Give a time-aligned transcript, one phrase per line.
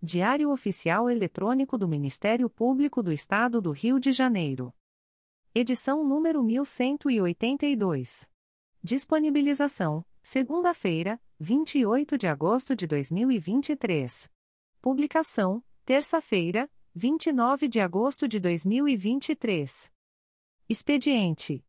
[0.00, 4.72] Diário Oficial Eletrônico do Ministério Público do Estado do Rio de Janeiro.
[5.52, 8.30] Edição número 1182.
[8.80, 14.30] Disponibilização: segunda-feira, 28 de agosto de 2023.
[14.80, 19.92] Publicação: terça-feira, 29 de agosto de 2023.
[20.68, 21.66] Expediente: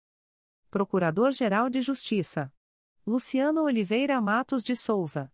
[0.69, 2.53] Procurador-Geral de Justiça
[3.07, 5.33] Luciano Oliveira Matos de Souza.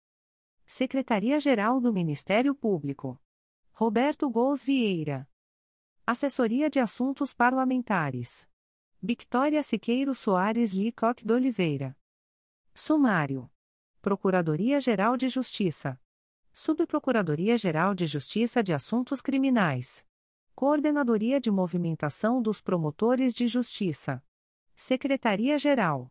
[0.73, 3.21] Secretaria-Geral do Ministério Público.
[3.73, 5.29] Roberto Gous Vieira.
[6.07, 8.49] Assessoria de Assuntos Parlamentares.
[9.03, 11.93] Victoria Siqueiro Soares Licoque de Oliveira.
[12.73, 13.51] Sumário.
[14.01, 15.99] Procuradoria-Geral de Justiça.
[16.53, 20.07] Subprocuradoria-Geral de Justiça de Assuntos Criminais.
[20.55, 24.23] Coordenadoria de Movimentação dos Promotores de Justiça.
[24.73, 26.09] Secretaria-Geral.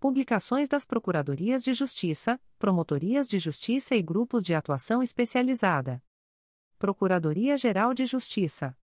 [0.00, 6.00] Publicações das Procuradorias de Justiça, Promotorias de Justiça e Grupos de Atuação Especializada.
[6.78, 8.78] Procuradoria-Geral de Justiça.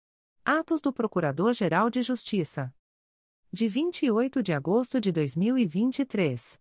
[0.45, 2.75] Atos do Procurador-Geral de Justiça.
[3.53, 6.61] De 28 de agosto de 2023.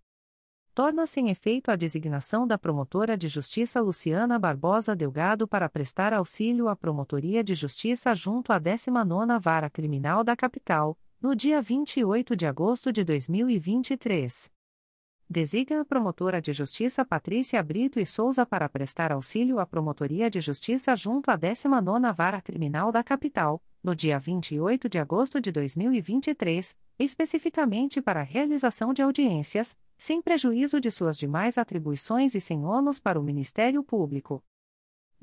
[0.75, 6.69] Torna-se em efeito a designação da Promotora de Justiça Luciana Barbosa Delgado para prestar auxílio
[6.69, 12.45] à Promotoria de Justiça junto à 19ª Vara Criminal da Capital, no dia 28 de
[12.45, 14.51] agosto de 2023.
[15.29, 20.41] Designa a promotora de justiça Patrícia Brito e Souza para prestar auxílio à Promotoria de
[20.41, 26.75] Justiça junto à 19ª Vara Criminal da Capital, no dia 28 de agosto de 2023,
[26.99, 32.99] especificamente para a realização de audiências, sem prejuízo de suas demais atribuições e sem ônus
[32.99, 34.43] para o Ministério Público.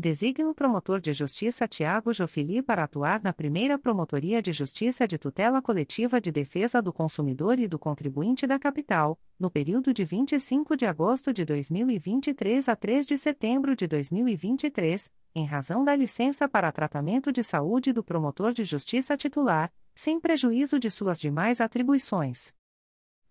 [0.00, 5.18] Designa o promotor de justiça Tiago Jofili para atuar na primeira Promotoria de Justiça de
[5.18, 10.74] Tutela Coletiva de Defesa do Consumidor e do Contribuinte da Capital, no período de 25
[10.74, 16.72] de agosto de 2023 a 3 de setembro de 2023, em razão da licença para
[16.72, 22.54] tratamento de saúde do promotor de justiça titular, sem prejuízo de suas demais atribuições.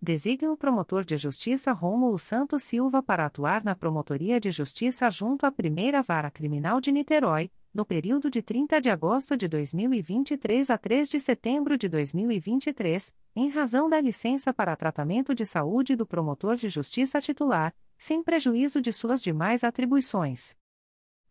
[0.01, 5.45] Designa o promotor de justiça Rômulo Santos Silva para atuar na Promotoria de Justiça junto
[5.45, 10.77] à Primeira Vara Criminal de Niterói, no período de 30 de agosto de 2023 a
[10.77, 16.55] 3 de setembro de 2023, em razão da licença para tratamento de saúde do promotor
[16.55, 20.55] de justiça titular, sem prejuízo de suas demais atribuições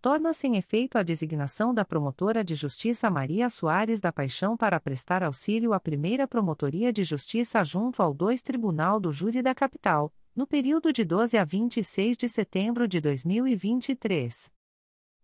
[0.00, 5.22] torna-se em efeito a designação da promotora de justiça Maria Soares da Paixão para prestar
[5.22, 10.46] auxílio à primeira promotoria de justiça junto ao 2 Tribunal do Júri da Capital, no
[10.46, 14.57] período de 12 a 26 de setembro de 2023.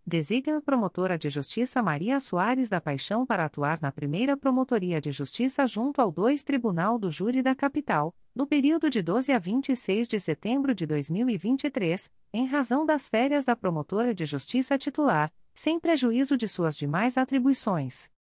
[0.06, 5.10] Designa a promotora de justiça Maria Soares da Paixão para atuar na primeira promotoria de
[5.10, 10.06] justiça junto ao 2 Tribunal do Júri da Capital, no período de 12 a 26
[10.06, 16.36] de setembro de 2023, em razão das férias da promotora de justiça titular, sem prejuízo
[16.36, 18.12] de suas demais atribuições.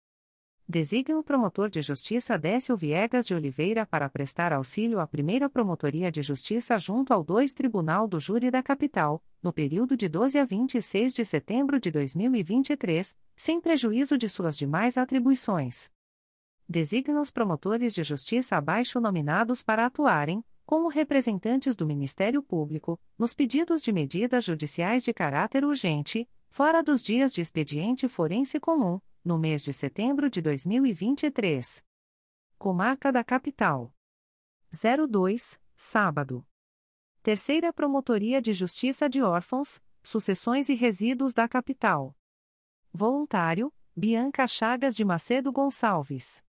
[0.68, 6.10] Designa o promotor de justiça Décio Viegas de Oliveira para prestar auxílio à primeira promotoria
[6.10, 10.46] de justiça junto ao 2 Tribunal do Júri da Capital, no período de 12 a
[10.46, 15.92] 26 de setembro de 2023, sem prejuízo de suas demais atribuições.
[16.68, 23.34] Designa os promotores de justiça abaixo nominados para atuarem, como representantes do Ministério Público, nos
[23.34, 29.38] pedidos de medidas judiciais de caráter urgente, fora dos dias de expediente forense comum, no
[29.38, 31.84] mês de setembro de 2023.
[32.58, 33.94] Comarca da Capital.
[34.72, 36.46] 02, sábado.
[37.22, 42.16] Terceira Promotoria de Justiça de Órfãos, Sucessões e Resíduos da Capital.
[42.92, 46.44] Voluntário, Bianca Chagas de Macedo Gonçalves.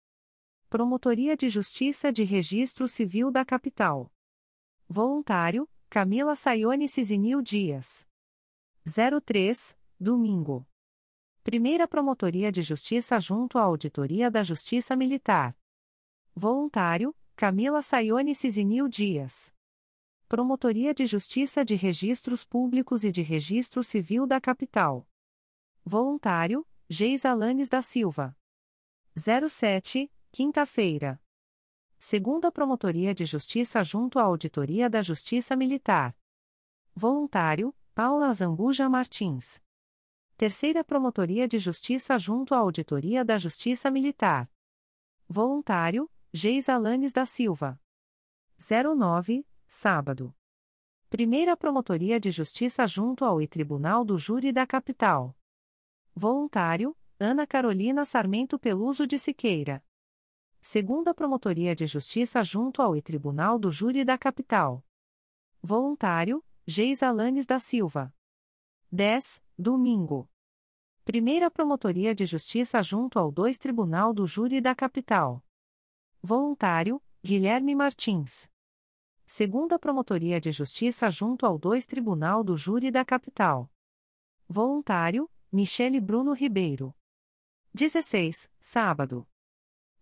[0.68, 4.12] Promotoria de Justiça de Registro Civil da Capital.
[4.88, 8.04] Voluntário, Camila Sayone Cisinil Dias.
[8.84, 10.66] 03, domingo.
[11.44, 15.54] Primeira Promotoria de Justiça junto à Auditoria da Justiça Militar.
[16.34, 19.54] Voluntário, Camila Sayone Cisinil Dias.
[20.26, 25.06] Promotoria de Justiça de Registros Públicos e de Registro Civil da Capital.
[25.84, 28.34] Voluntário, Geis Alanes da Silva.
[29.14, 31.20] 07, quinta-feira.
[31.98, 36.16] Segunda Promotoria de Justiça junto à Auditoria da Justiça Militar.
[36.94, 39.62] Voluntário, Paula Zambuja Martins.
[40.36, 44.50] Terceira Promotoria de Justiça junto à Auditoria da Justiça Militar.
[45.28, 47.80] Voluntário, Geis Alanes da Silva.
[48.58, 50.34] 09, sábado.
[51.08, 55.38] Primeira Promotoria de Justiça junto ao Tribunal do Júri da Capital.
[56.12, 59.84] Voluntário, Ana Carolina Sarmento Peluso de Siqueira.
[60.60, 64.84] Segunda Promotoria de Justiça junto ao Tribunal do Júri da Capital.
[65.62, 68.12] Voluntário, Geis Alanes da Silva.
[68.94, 70.30] 10, domingo.
[71.04, 75.44] Primeira Promotoria de Justiça junto ao 2 Tribunal do Júri da Capital.
[76.22, 78.48] Voluntário, Guilherme Martins.
[79.26, 83.68] Segunda Promotoria de Justiça junto ao 2 Tribunal do Júri da Capital.
[84.48, 86.94] Voluntário, Michele Bruno Ribeiro.
[87.74, 89.26] 16, sábado.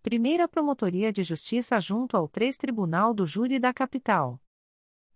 [0.03, 4.39] Primeira Promotoria de Justiça junto ao 3 Tribunal do Júri da Capital.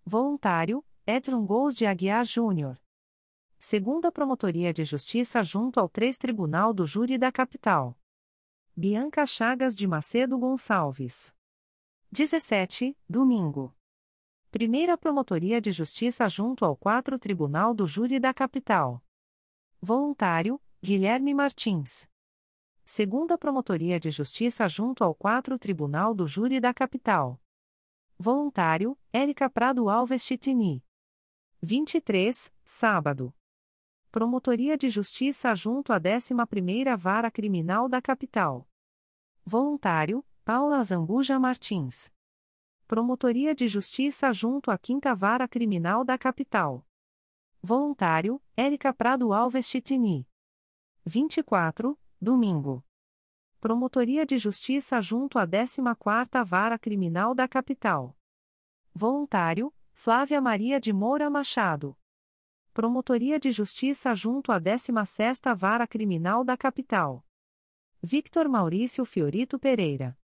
[0.04, 2.76] Voluntário, Edson Gous de Aguiar Júnior.
[3.60, 7.98] Segunda Promotoria de Justiça junto ao 3 Tribunal do Júri da Capital.
[8.74, 11.34] Bianca Chagas de Macedo Gonçalves.
[12.10, 13.74] 17, domingo.
[14.52, 19.04] Primeira Promotoria de Justiça junto ao 4 Tribunal do Júri da Capital.
[19.80, 22.08] Voluntário, Guilherme Martins.
[22.84, 27.40] Segunda Promotoria de Justiça junto ao 4 Tribunal do Júri da Capital.
[28.16, 30.82] Voluntário, Érica Prado Alves Chitini.
[31.60, 33.34] 23, sábado.
[34.10, 38.66] Promotoria de Justiça junto à 11ª Vara Criminal da Capital.
[39.44, 42.10] Voluntário, Paula Zambuja Martins.
[42.86, 46.86] Promotoria de Justiça junto à 5 Vara Criminal da Capital.
[47.60, 50.26] Voluntário, Érica Prado Alves Chitini.
[51.04, 52.82] 24, domingo.
[53.60, 58.16] Promotoria de Justiça junto à 14ª Vara Criminal da Capital.
[58.94, 61.94] Voluntário, Flávia Maria de Moura Machado.
[62.78, 67.26] Promotoria de Justiça junto à 16ª Vara Criminal da Capital.
[68.00, 70.16] Victor Maurício Fiorito Pereira.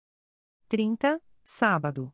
[0.70, 2.14] 30, sábado.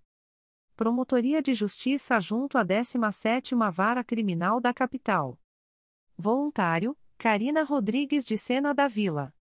[0.77, 5.38] Promotoria de Justiça junto à 17ª Vara Criminal da Capital.
[6.18, 9.35] Voluntário, Karina Rodrigues de Sena da Vila.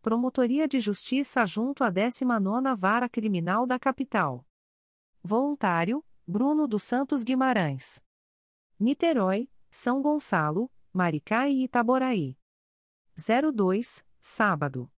[0.00, 4.46] Promotoria de Justiça junto à 19ª Vara Criminal da Capital.
[5.24, 8.00] Voluntário, Bruno dos Santos Guimarães.
[8.78, 12.36] Niterói, são Gonçalo, Maricá e Itaboraí.
[13.16, 14.90] 02, sábado.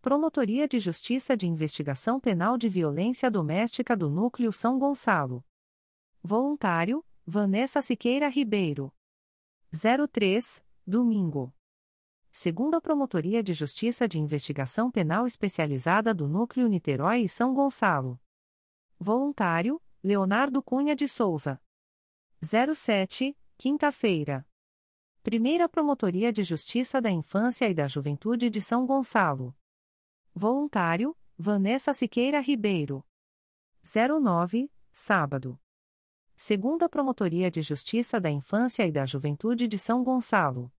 [0.00, 5.44] Promotoria de Justiça de Investigação Penal de Violência Doméstica do Núcleo São Gonçalo.
[6.22, 8.92] Voluntário, Vanessa Siqueira Ribeiro.
[10.12, 11.54] 03, domingo.
[12.30, 18.20] Segunda Promotoria de Justiça de Investigação Penal Especializada do Núcleo Niterói e São Gonçalo.
[18.98, 21.60] Voluntário, Leonardo Cunha de Souza.
[22.42, 24.46] 07, Quinta-feira.
[25.22, 29.56] Primeira Promotoria de Justiça da Infância e da Juventude de São Gonçalo.
[30.34, 33.04] Voluntário, Vanessa Siqueira Ribeiro.
[33.82, 35.58] 09, sábado.
[36.36, 40.70] Segunda Promotoria de Justiça da Infância e da Juventude de São Gonçalo.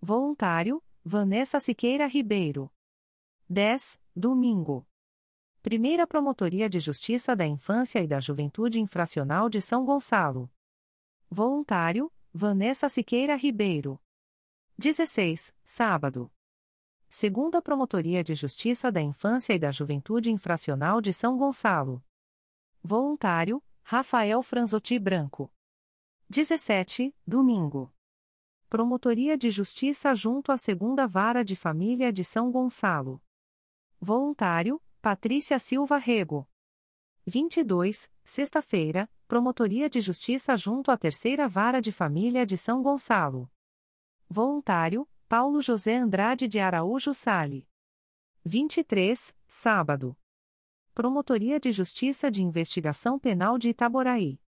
[0.00, 2.70] Voluntário, Vanessa Siqueira Ribeiro.
[3.48, 4.86] 10, domingo.
[5.62, 10.50] Primeira Promotoria de Justiça da Infância e da Juventude Infracional de São Gonçalo.
[11.36, 14.00] Voluntário, Vanessa Siqueira Ribeiro.
[14.78, 16.30] 16, sábado.
[17.08, 22.00] Segunda Promotoria de Justiça da Infância e da Juventude Infracional de São Gonçalo.
[22.80, 25.52] Voluntário, Rafael Franzotti Branco.
[26.30, 27.92] 17, domingo.
[28.70, 33.20] Promotoria de Justiça junto à Segunda Vara de Família de São Gonçalo.
[34.00, 36.48] Voluntário, Patrícia Silva Rego.
[37.26, 43.50] 22, sexta-feira, Promotoria de Justiça junto à Terceira Vara de Família de São Gonçalo.
[44.28, 47.68] Voluntário, Paulo José Andrade de Araújo Sale.
[48.44, 50.16] 23, sábado.
[50.94, 54.40] Promotoria de Justiça de Investigação Penal de Itaboraí.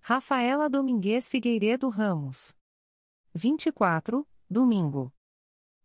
[0.00, 2.56] Rafaela Domingues Figueiredo Ramos.
[3.34, 5.12] 24, domingo.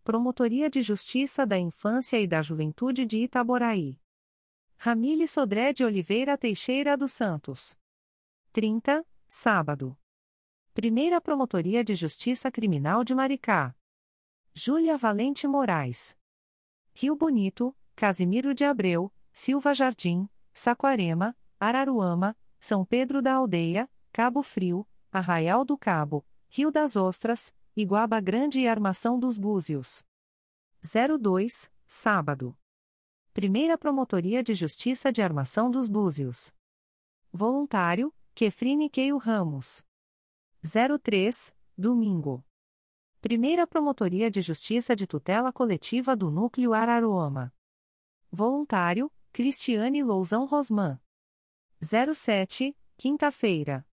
[0.05, 4.00] Promotoria de Justiça da Infância e da Juventude de Itaboraí.
[4.77, 7.80] Ramile Sodré de Oliveira Teixeira dos Santos.
[8.53, 9.98] 30, sábado.
[10.74, 13.74] Primeira Promotoria de Justiça Criminal de Maricá.
[14.53, 16.17] Júlia Valente Moraes.
[16.93, 24.86] Rio Bonito, Casimiro de Abreu, Silva Jardim, Saquarema, Araruama, São Pedro da Aldeia, Cabo Frio,
[25.13, 30.03] Arraial do Cabo, Rio das Ostras, Iguaba Grande e Armação dos Búzios.
[30.84, 32.58] 02, sábado.
[33.34, 36.53] Primeira Promotoria de Justiça de Armação dos Búzios.
[37.31, 39.86] Voluntário, Kefrine Keio Ramos.
[40.63, 42.43] 03, domingo.
[43.21, 47.53] Primeira Promotoria de Justiça de Tutela Coletiva do Núcleo Araruama.
[48.31, 51.00] Voluntário, Cristiane Lousão Rosman.
[51.79, 53.88] 07, quinta-feira.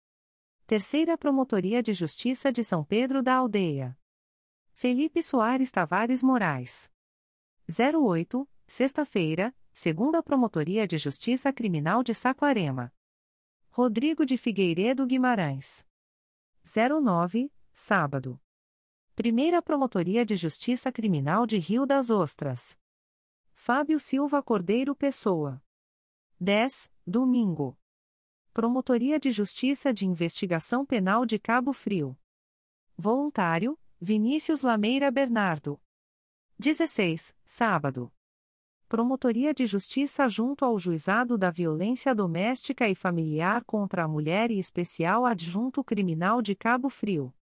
[0.67, 3.97] Terceira Promotoria de Justiça de São Pedro da Aldeia.
[4.73, 6.91] Felipe Soares Tavares Moraes.
[7.67, 12.93] 08, sexta-feira, Segunda Promotoria de Justiça Criminal de Saquarema.
[13.77, 15.85] Rodrigo de Figueiredo Guimarães.
[16.63, 18.39] 09, sábado.
[19.17, 22.79] Primeira Promotoria de Justiça Criminal de Rio das Ostras.
[23.51, 25.61] Fábio Silva Cordeiro Pessoa.
[26.39, 27.77] 10, domingo.
[28.53, 32.17] Promotoria de Justiça de Investigação Penal de Cabo Frio.
[32.95, 35.81] Voluntário, Vinícius Lameira Bernardo.
[36.57, 38.14] 16, sábado.
[38.87, 44.59] Promotoria de Justiça junto ao Juizado da Violência Doméstica e Familiar contra a Mulher e
[44.59, 47.33] Especial Adjunto Criminal de Cabo Frio.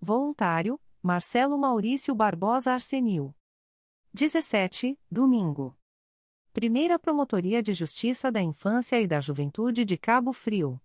[0.00, 3.34] Voluntário, Marcelo Maurício Barbosa Arsenil.
[4.14, 5.76] 17, domingo.
[6.54, 10.80] Primeira Promotoria de Justiça da Infância e da Juventude de Cabo Frio.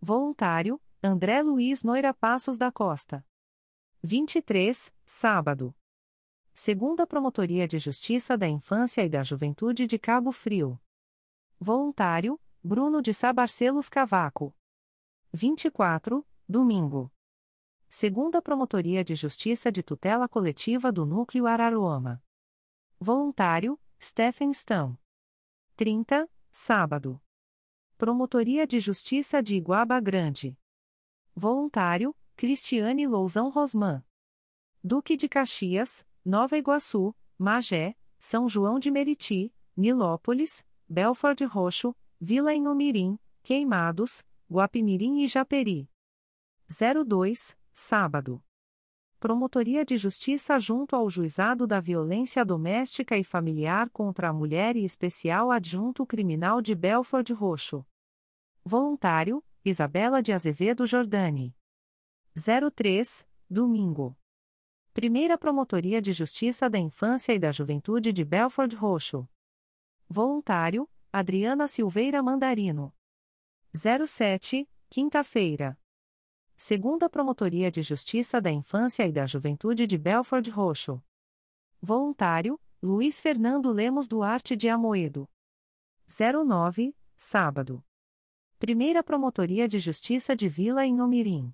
[0.00, 3.24] Voluntário, André Luiz Noira Passos da Costa.
[4.02, 5.74] 23, sábado.
[6.54, 10.78] Segunda Promotoria de Justiça da Infância e da Juventude de Cabo Frio.
[11.58, 14.54] Voluntário, Bruno de Sabarcelos Cavaco.
[15.32, 17.10] 24, domingo.
[17.88, 22.22] Segunda Promotoria de Justiça de Tutela Coletiva do Núcleo Araruama.
[23.00, 24.98] Voluntário, Stephen Stão.
[25.74, 27.20] 30, sábado.
[27.96, 30.56] Promotoria de Justiça de Iguaba Grande.
[31.34, 34.04] Voluntário, Cristiane Lousão Rosman.
[34.84, 43.18] Duque de Caxias, Nova Iguaçu, Magé, São João de Meriti, Nilópolis, Belford Roxo, Vila Inhomirim,
[43.42, 45.90] Queimados, Guapimirim e Japeri.
[46.68, 48.40] 02, sábado.
[49.18, 54.84] Promotoria de Justiça junto ao Juizado da Violência Doméstica e Familiar contra a Mulher e
[54.84, 57.84] Especial Adjunto Criminal de Belford Roxo.
[58.64, 61.52] Voluntário, Isabela de Azevedo Jordani.
[62.76, 64.16] 03, domingo.
[64.92, 69.26] Primeira Promotoria de Justiça da Infância e da Juventude de Belford Roxo.
[70.06, 72.94] Voluntário, Adriana Silveira Mandarino.
[73.74, 75.78] 07, quinta-feira.
[76.58, 81.02] Segunda Promotoria de Justiça da Infância e da Juventude de Belford Roxo.
[81.80, 85.26] Voluntário, Luiz Fernando Lemos Duarte de Amoedo.
[86.06, 87.82] 09, sábado.
[88.58, 91.50] Primeira Promotoria de Justiça de Vila em Omirim.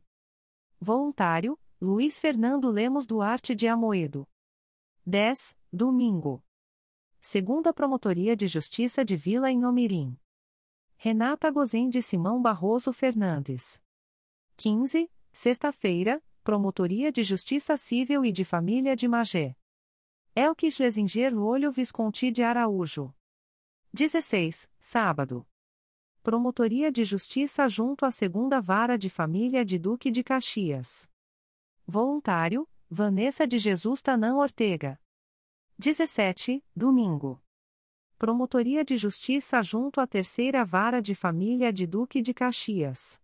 [0.81, 4.27] Voluntário, Luiz Fernando Lemos Duarte de Amoedo.
[5.07, 6.43] 10, domingo.
[7.21, 10.19] Segunda Promotoria de Justiça de Vila em Omirim.
[10.97, 13.81] Renata Gozem de Simão Barroso Fernandes.
[14.57, 19.55] 15, sexta-feira, Promotoria de Justiça Civil e de Família de Magé.
[20.35, 23.15] Elkis Lesinger Olho Visconti de Araújo.
[23.93, 25.47] 16, sábado.
[26.25, 31.09] Promotoria de Justiça junto à Segunda Vara de Família de Duque de Caxias.
[31.91, 35.01] Voluntário, Vanessa de Jesus Tanã Ortega.
[35.79, 37.43] 17, domingo.
[38.19, 43.19] Promotoria de Justiça junto à Terceira Vara de Família de Duque de Caxias.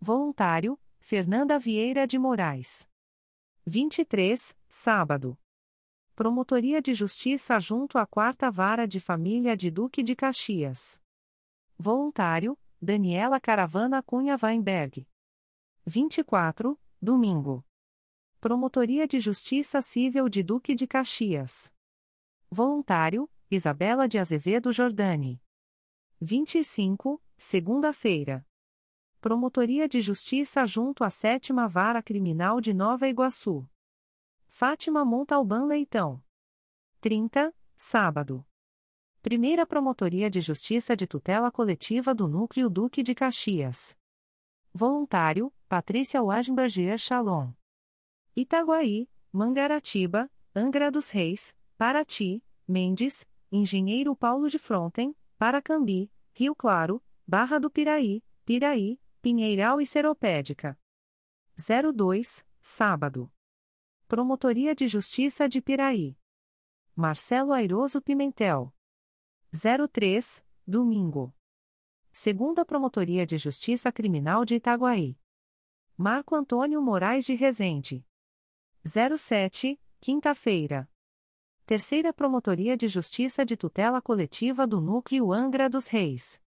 [0.00, 2.88] Voluntário, Fernanda Vieira de Moraes.
[3.66, 5.36] 23, sábado.
[6.14, 11.02] Promotoria de Justiça junto à Quarta Vara de Família de Duque de Caxias.
[11.76, 15.08] Voluntário, Daniela Caravana Cunha Weinberg.
[15.84, 17.64] 24, domingo.
[18.40, 21.70] Promotoria de Justiça Civil de Duque de Caxias.
[22.50, 25.42] Voluntário, Isabela de Azevedo Jordani.
[26.22, 28.46] 25, segunda-feira.
[29.20, 33.68] Promotoria de Justiça junto à Sétima Vara Criminal de Nova Iguaçu.
[34.48, 36.24] Fátima Montalbán Leitão.
[37.02, 38.42] 30, sábado.
[39.20, 43.98] Primeira Promotoria de Justiça de Tutela Coletiva do Núcleo Duque de Caxias.
[44.72, 47.52] Voluntário, Patrícia Wagenberger Shalom.
[48.40, 57.58] Itaguaí, Mangaratiba, Angra dos Reis, Paraty, Mendes, Engenheiro Paulo de Fronten, Paracambi, Rio Claro, Barra
[57.58, 60.78] do Piraí, Piraí, Pinheiral e Seropédica.
[61.56, 63.30] 02, sábado.
[64.08, 66.16] Promotoria de Justiça de Piraí.
[66.96, 68.72] Marcelo Airoso Pimentel.
[69.52, 71.34] 03, domingo.
[72.10, 75.18] Segunda Promotoria de Justiça Criminal de Itaguaí.
[75.96, 78.04] Marco Antônio Moraes de Rezende.
[78.82, 80.90] 07, quinta-feira.
[81.66, 86.40] Terceira Promotoria de Justiça de Tutela Coletiva do Núcleo Angra dos Reis.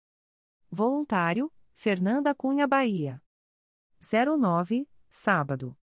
[0.70, 3.22] Voluntário, Fernanda Cunha Bahia.
[4.00, 5.76] 09, sábado.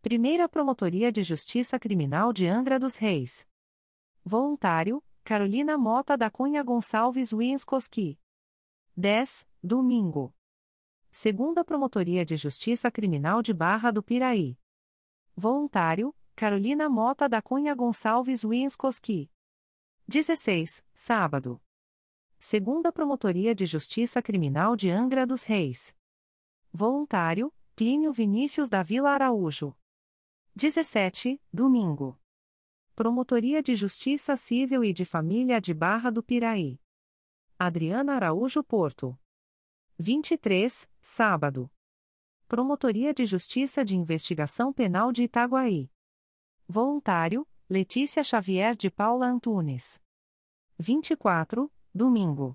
[0.00, 3.48] Primeira Promotoria de Justiça Criminal de Angra dos Reis.
[4.24, 8.20] Voluntário, Carolina Mota da Cunha Gonçalves Winskoski.
[8.96, 10.32] 10, domingo.
[11.10, 14.61] Segunda Promotoria de Justiça Criminal de Barra do Piraí.
[15.34, 19.30] Voluntário, Carolina Mota da Cunha Gonçalves Winskoski.
[20.06, 21.60] 16, sábado.
[22.38, 25.96] Segunda Promotoria de Justiça Criminal de Angra dos Reis.
[26.70, 29.74] Voluntário, Plínio Vinícius da Vila Araújo.
[30.54, 32.20] 17, domingo.
[32.94, 36.78] Promotoria de Justiça Civil e de Família de Barra do Piraí.
[37.58, 39.18] Adriana Araújo Porto.
[39.98, 41.71] 23, sábado.
[42.52, 45.90] Promotoria de Justiça de Investigação Penal de Itaguaí.
[46.68, 49.98] Voluntário, Letícia Xavier de Paula Antunes.
[50.78, 52.54] 24, domingo.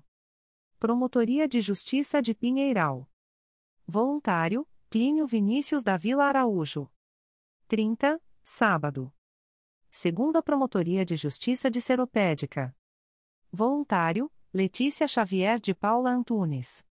[0.78, 3.10] Promotoria de Justiça de Pinheiral.
[3.88, 6.88] Voluntário, Plínio Vinícius da Vila Araújo.
[7.66, 9.12] 30, sábado.
[9.90, 12.72] Segunda Promotoria de Justiça de Seropédica.
[13.50, 16.86] Voluntário, Letícia Xavier de Paula Antunes.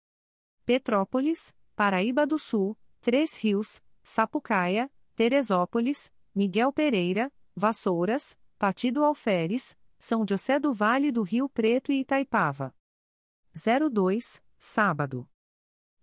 [0.64, 10.58] Petrópolis, Paraíba do Sul, Três Rios, Sapucaia, Teresópolis, Miguel Pereira, Vassouras, Partido Alferes, São José
[10.58, 12.74] do Vale do Rio Preto e Itaipava.
[13.54, 15.30] 02, sábado.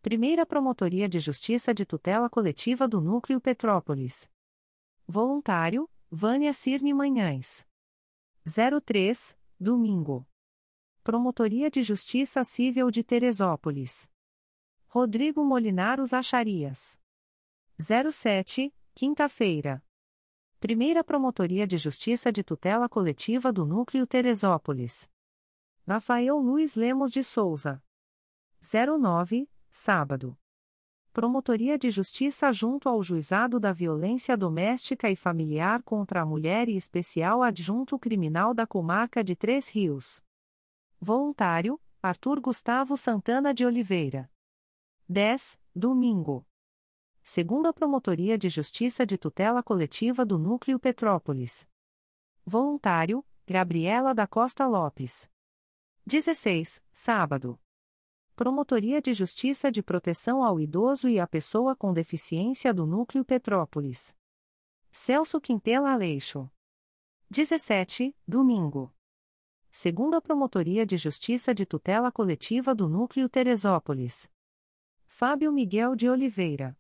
[0.03, 4.31] Primeira Promotoria de Justiça de Tutela Coletiva do Núcleo Petrópolis.
[5.07, 7.67] Voluntário, Vânia Cirne Manhães.
[8.85, 10.29] 03, domingo.
[11.03, 14.11] Promotoria de Justiça Civil de Teresópolis.
[14.93, 17.01] Rodrigo Molinaros Acharias.
[17.79, 19.81] 07, quinta-feira.
[20.59, 25.09] Primeira Promotoria de Justiça de Tutela Coletiva do Núcleo Teresópolis.
[25.87, 27.81] Rafael Luiz Lemos de Souza.
[28.61, 30.37] 09, sábado.
[31.13, 36.75] Promotoria de Justiça junto ao Juizado da Violência Doméstica e Familiar contra a Mulher e
[36.75, 40.21] Especial Adjunto Criminal da Comarca de Três Rios.
[41.01, 44.29] Voluntário, Arthur Gustavo Santana de Oliveira.
[45.13, 46.47] 10, domingo.
[47.21, 51.69] Segunda Promotoria de Justiça de Tutela Coletiva do Núcleo Petrópolis.
[52.47, 55.29] Voluntário, Gabriela da Costa Lopes.
[56.07, 57.61] 16, sábado.
[58.37, 64.17] Promotoria de Justiça de Proteção ao Idoso e à Pessoa com Deficiência do Núcleo Petrópolis.
[64.93, 66.49] Celso Quintela Aleixo.
[67.29, 68.95] 17, domingo.
[69.73, 74.31] Segunda Promotoria de Justiça de Tutela Coletiva do Núcleo Teresópolis.
[75.13, 76.79] Fábio Miguel de Oliveira.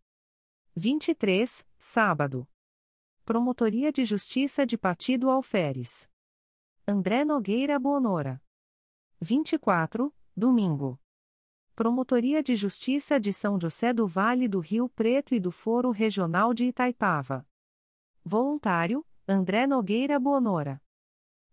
[0.76, 2.48] 23, sábado.
[3.24, 6.08] Promotoria de Justiça de Partido Alferes.
[6.86, 8.40] André Nogueira Bonora.
[9.20, 10.98] 24, domingo.
[11.74, 16.54] Promotoria de Justiça de São José do Vale do Rio Preto e do Foro Regional
[16.54, 17.44] de Itaipava.
[18.24, 20.80] Voluntário, André Nogueira Bonora.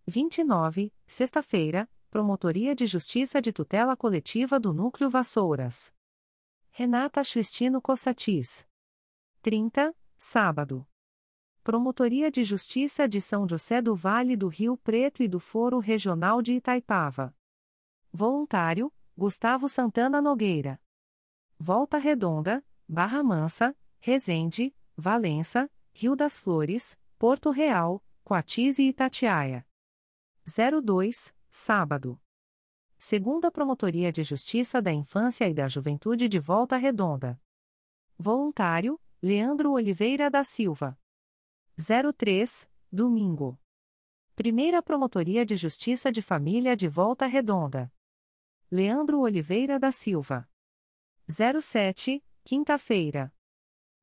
[0.06, 5.97] 29, sexta-feira, Promotoria de Justiça de Tutela Coletiva do Núcleo Vassouras.
[6.80, 8.63] Renata Cristino Cossatis.
[9.42, 10.88] 30, sábado.
[11.63, 16.40] Promotoria de Justiça de São José do Vale do Rio Preto e do Foro Regional
[16.40, 17.36] de Itaipava.
[18.13, 20.80] Voluntário, Gustavo Santana Nogueira.
[21.58, 29.66] Volta Redonda, Barra Mansa, Resende, Valença, Rio das Flores, Porto Real, Coatis e Itatiaia.
[30.46, 32.22] 02, sábado.
[33.10, 37.41] Segunda Promotoria de Justiça da Infância e da Juventude de Volta Redonda.
[38.17, 41.00] Voluntário, Leandro Oliveira da Silva.
[41.78, 43.58] 03, domingo.
[44.36, 47.89] Primeira Promotoria de Justiça de Família de Volta Redonda.
[48.70, 50.46] Leandro Oliveira da Silva.
[51.30, 53.34] 07, quinta-feira.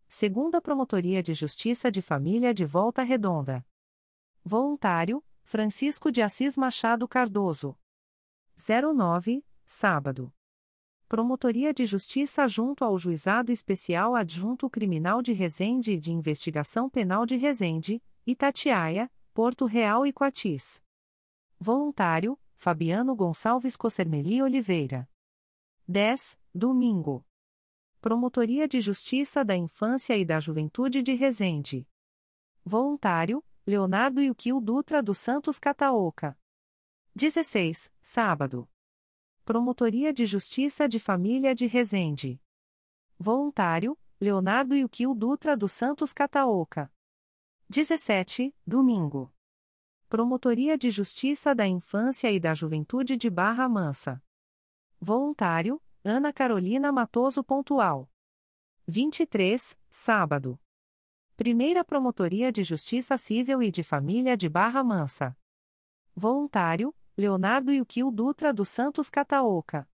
[0.09, 3.67] Segunda Promotoria de Justiça de Família de Volta Redonda.
[4.43, 7.79] Voluntário, Francisco de Assis Machado Cardoso.
[8.57, 10.33] 09, sábado.
[11.09, 17.27] Promotoria de Justiça junto ao Juizado Especial Adjunto Criminal de Resende e de Investigação Penal
[17.27, 20.83] de Resende, Itatiaia, Porto Real e Coatis.
[21.59, 25.09] Voluntário, Fabiano Gonçalves Cossermeli Oliveira.
[25.87, 27.27] 10, domingo.
[28.01, 31.87] Promotoria de Justiça da Infância e da Juventude de Resende.
[32.65, 36.39] Voluntário, Leonardo Yuquil Dutra dos Santos Cataoca.
[37.17, 38.69] 16, sábado.
[39.45, 42.43] Promotoria de Justiça de Família de Resende.
[43.17, 46.93] Voluntário, Leonardo Yuquil Dutra dos Santos Cataoca.
[47.69, 49.33] 17, domingo.
[50.09, 54.21] Promotoria de Justiça da Infância e da Juventude de Barra Mansa.
[55.01, 58.11] Voluntário, Ana Carolina Matoso Pontual.
[58.89, 60.61] 23, sábado.
[61.37, 65.39] Primeira Promotoria de Justiça Civil e de Família de Barra Mansa.
[66.13, 69.89] Voluntário, Leonardo Yuquil Dutra dos Santos Cataoca.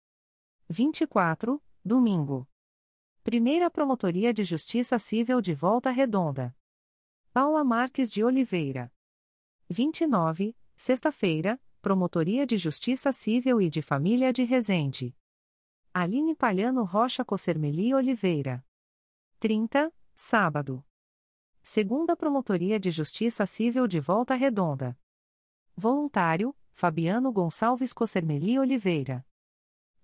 [0.69, 2.47] 24, domingo.
[3.23, 6.55] Primeira Promotoria de Justiça Civil de Volta Redonda.
[7.33, 8.93] Paula Marques de Oliveira.
[9.67, 15.17] 29, sexta-feira, Promotoria de Justiça Civil e de Família de Resende.
[15.91, 18.63] Aline Palhano Rocha Cossermeli Oliveira.
[19.39, 20.85] 30, sábado.
[21.63, 24.95] Segunda Promotoria de Justiça Civil de Volta Redonda.
[25.75, 29.25] Voluntário, Fabiano Gonçalves Cossermeli Oliveira.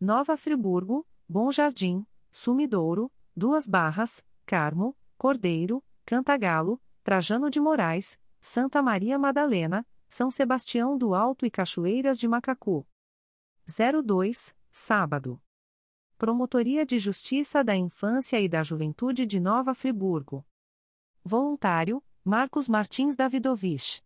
[0.02, 9.20] Nova Friburgo, Bom Jardim, Sumidouro, Duas Barras, Carmo, Cordeiro, Cantagalo, Trajano de Moraes, Santa Maria
[9.20, 12.88] Madalena, São Sebastião do Alto e Cachoeiras de Macacu.
[13.68, 15.40] 02, sábado.
[16.18, 20.44] Promotoria de Justiça da Infância e da Juventude de Nova Friburgo.
[21.24, 24.04] Voluntário, Marcos Martins Davidovich.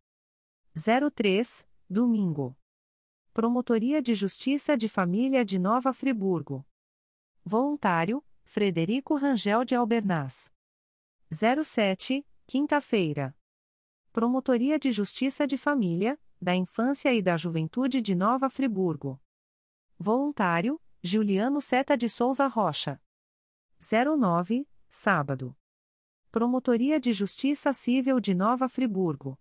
[1.15, 2.57] 03, domingo.
[3.33, 6.65] Promotoria de Justiça de Família de Nova Friburgo.
[7.45, 10.51] Voluntário, Frederico Rangel de Albernaz.
[11.31, 13.35] 07, quinta-feira.
[14.11, 19.21] Promotoria de Justiça de Família, da Infância e da Juventude de Nova Friburgo.
[19.97, 23.01] Voluntário, Juliano Seta de Souza Rocha.
[23.79, 25.55] 09, sábado.
[26.31, 29.39] Promotoria de Justiça Civil de Nova Friburgo.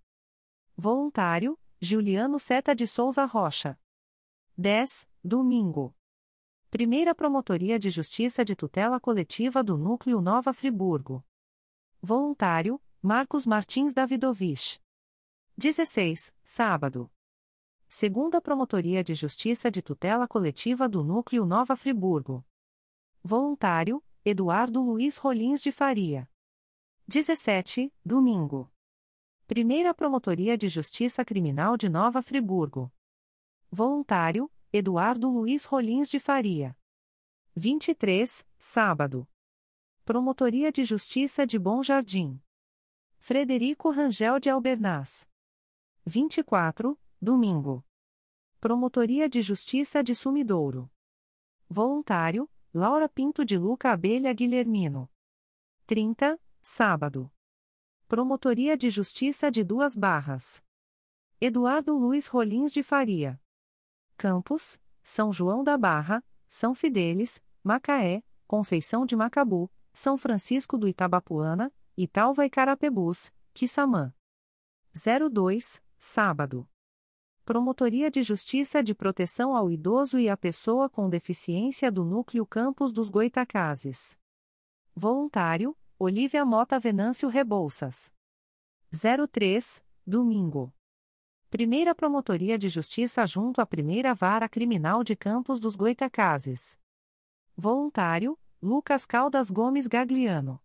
[0.76, 3.78] Voluntário, Juliano Seta de Souza Rocha.
[4.56, 5.94] 10, domingo.
[6.70, 11.22] Primeira Promotoria de Justiça de Tutela Coletiva do Núcleo Nova Friburgo.
[12.00, 14.80] Voluntário, Marcos Martins Davidovich.
[15.58, 17.10] 16, sábado.
[17.88, 22.42] Segunda Promotoria de Justiça de Tutela Coletiva do Núcleo Nova Friburgo.
[23.22, 26.26] Voluntário, Eduardo Luiz Rolins de Faria.
[27.06, 28.72] 17, domingo.
[29.46, 32.92] Primeira Promotoria de Justiça Criminal de Nova Friburgo.
[33.70, 36.76] Voluntário, Eduardo Luiz Rolins de Faria.
[37.54, 39.24] 23, sábado.
[40.04, 42.42] Promotoria de Justiça de Bom Jardim.
[43.18, 45.28] Frederico Rangel de Albernaz.
[46.04, 47.86] 24, domingo.
[48.60, 50.90] Promotoria de Justiça de Sumidouro.
[51.68, 55.08] Voluntário, Laura Pinto de Luca Abelha Guilhermino.
[55.86, 57.30] 30, sábado.
[58.08, 60.62] Promotoria de Justiça de Duas Barras.
[61.40, 63.40] Eduardo Luiz Rolins de Faria.
[64.16, 71.72] Campos, São João da Barra, São Fidélis, Macaé, Conceição de Macabu, São Francisco do Itabapuana,
[71.96, 74.14] Italva e Carapebus, Quissamã.
[74.94, 76.68] 02, sábado.
[77.44, 82.92] Promotoria de Justiça de Proteção ao Idoso e à Pessoa com Deficiência do Núcleo Campos
[82.92, 84.16] dos Goitacazes.
[84.94, 88.12] Voluntário, Olívia Mota Venâncio Rebouças.
[89.32, 90.70] 03, domingo.
[91.48, 96.78] Primeira Promotoria de Justiça junto à Primeira Vara Criminal de Campos dos Goitacazes.
[97.56, 100.62] Voluntário, Lucas Caldas Gomes Gagliano.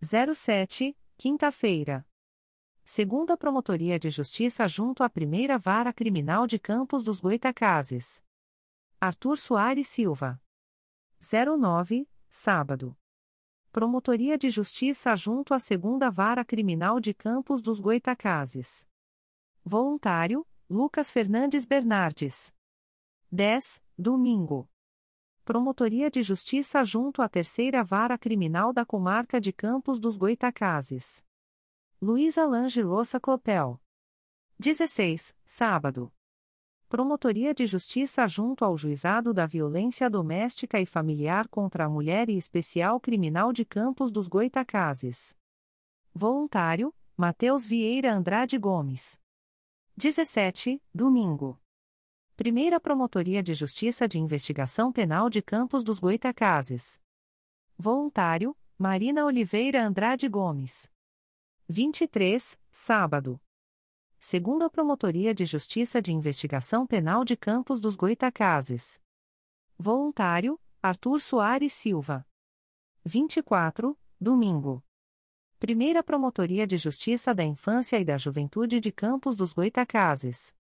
[0.00, 2.06] 07, quinta-feira.
[2.82, 8.22] Segunda Promotoria de Justiça junto à Primeira Vara Criminal de Campos dos Goitacazes.
[8.98, 10.40] Arthur Soares Silva.
[11.20, 12.96] 09, sábado.
[13.76, 18.88] Promotoria de Justiça junto à Segunda Vara Criminal de Campos dos Goitacazes.
[19.62, 22.54] Voluntário, Lucas Fernandes Bernardes.
[23.30, 24.66] 10, domingo.
[25.44, 31.22] Promotoria de Justiça junto à Terceira Vara Criminal da Comarca de Campos dos Goitacazes.
[32.00, 33.78] Luísa Lange Roça Clopel.
[34.58, 36.10] 16, sábado.
[36.88, 42.36] Promotoria de Justiça junto ao Juizado da Violência Doméstica e Familiar contra a Mulher e
[42.36, 45.36] Especial Criminal de Campos dos Goitacazes.
[46.14, 49.20] Voluntário, Matheus Vieira Andrade Gomes.
[49.96, 51.60] 17, domingo.
[52.36, 57.00] Primeira Promotoria de Justiça de Investigação Penal de Campos dos Goitacazes.
[57.76, 60.88] Voluntário, Marina Oliveira Andrade Gomes.
[61.68, 63.40] 23, sábado.
[64.28, 69.00] Segunda Promotoria de Justiça de Investigação Penal de Campos dos Goitacazes.
[69.78, 72.26] Voluntário, Arthur Soares Silva.
[73.04, 74.84] 24, domingo.
[75.60, 80.52] Primeira Promotoria de Justiça da Infância e da Juventude de Campos dos Goitacazes.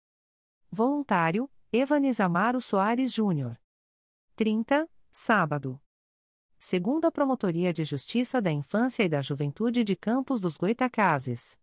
[0.69, 3.59] Voluntário, Evanes Amaro Soares Júnior.
[4.35, 5.81] 30, sábado.
[6.59, 11.57] Segunda Promotoria de Justiça da Infância e da Juventude de Campos dos Goitacazes.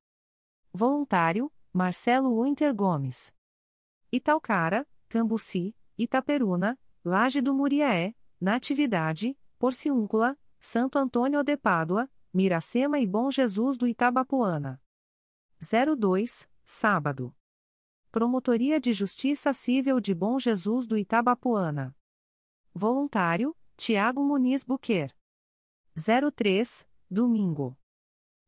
[0.72, 3.34] Voluntário, Marcelo Winter Gomes.
[4.12, 13.30] Italcara, Cambuci, Itaperuna, Laje do Muriaé, Natividade, Porciúncula, Santo Antônio de Pádua, Miracema e Bom
[13.30, 14.78] Jesus do Itabapuana.
[15.58, 17.34] 02, sábado.
[18.10, 21.96] Promotoria de Justiça Civil de Bom Jesus do Itabapuana.
[22.74, 25.16] Voluntário, Tiago Muniz Buquer.
[25.96, 27.78] 03, domingo.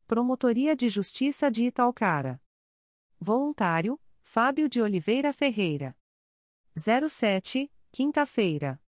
[0.05, 2.39] Promotoria de Justiça de Italcara.
[3.19, 5.97] Voluntário, Fábio de Oliveira Ferreira.
[6.75, 8.81] 07, quinta-feira.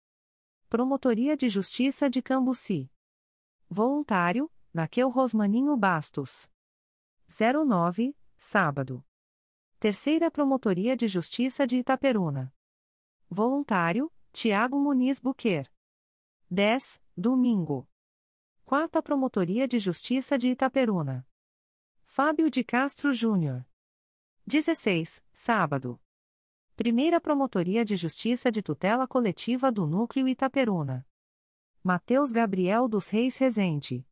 [0.67, 2.91] Promotoria de Justiça de Cambuci.
[3.69, 6.49] Voluntário, Naquel Rosmaninho Bastos.
[7.27, 9.03] 09, sábado.
[9.79, 12.53] Terceira Promotoria de Justiça de Itaperuna.
[13.29, 15.71] Voluntário, Tiago Muniz Buquer.
[16.49, 17.87] 10, domingo.
[18.65, 21.27] Quarta Promotoria de Justiça de Itaperuna.
[22.03, 23.65] Fábio de Castro Júnior.
[24.47, 25.99] 16, sábado.
[26.77, 31.05] Primeira Promotoria de Justiça de Tutela Coletiva do Núcleo Itaperuna.
[31.83, 34.07] Mateus Gabriel dos Reis Rezende.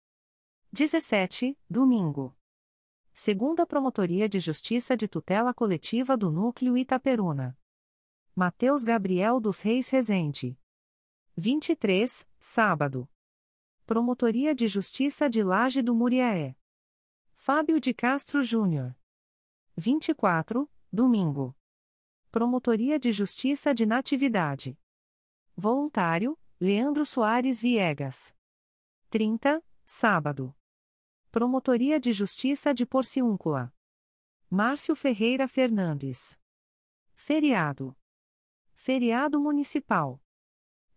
[0.74, 2.36] 17, domingo.
[3.14, 7.58] Segunda Promotoria de Justiça de Tutela Coletiva do Núcleo Itaperuna.
[8.36, 10.60] Mateus Gabriel dos Reis Rezende.
[11.38, 13.10] 23, sábado.
[13.86, 16.58] Promotoria de Justiça de Laje do Muriaé.
[17.34, 18.94] Fábio de Castro Júnior.
[19.78, 21.54] 24, domingo.
[22.32, 24.80] Promotoria de Justiça de Natividade.
[25.54, 28.34] Voluntário, Leandro Soares Viegas.
[29.10, 30.56] 30, sábado.
[31.30, 33.74] Promotoria de Justiça de Porciúncula.
[34.50, 36.40] Márcio Ferreira Fernandes.
[37.14, 37.94] Feriado.
[38.74, 40.22] Feriado Municipal.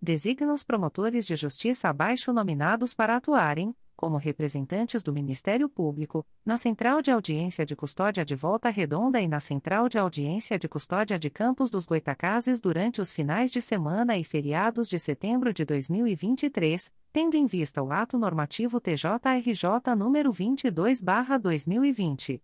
[0.01, 6.57] Designa os promotores de justiça abaixo nominados para atuarem, como representantes do Ministério Público, na
[6.57, 11.19] Central de Audiência de Custódia de Volta Redonda e na Central de Audiência de Custódia
[11.19, 16.95] de Campos dos Goitacazes durante os finais de semana e feriados de setembro de 2023,
[17.13, 22.41] tendo em vista o ato normativo TJRJ número 22/2020.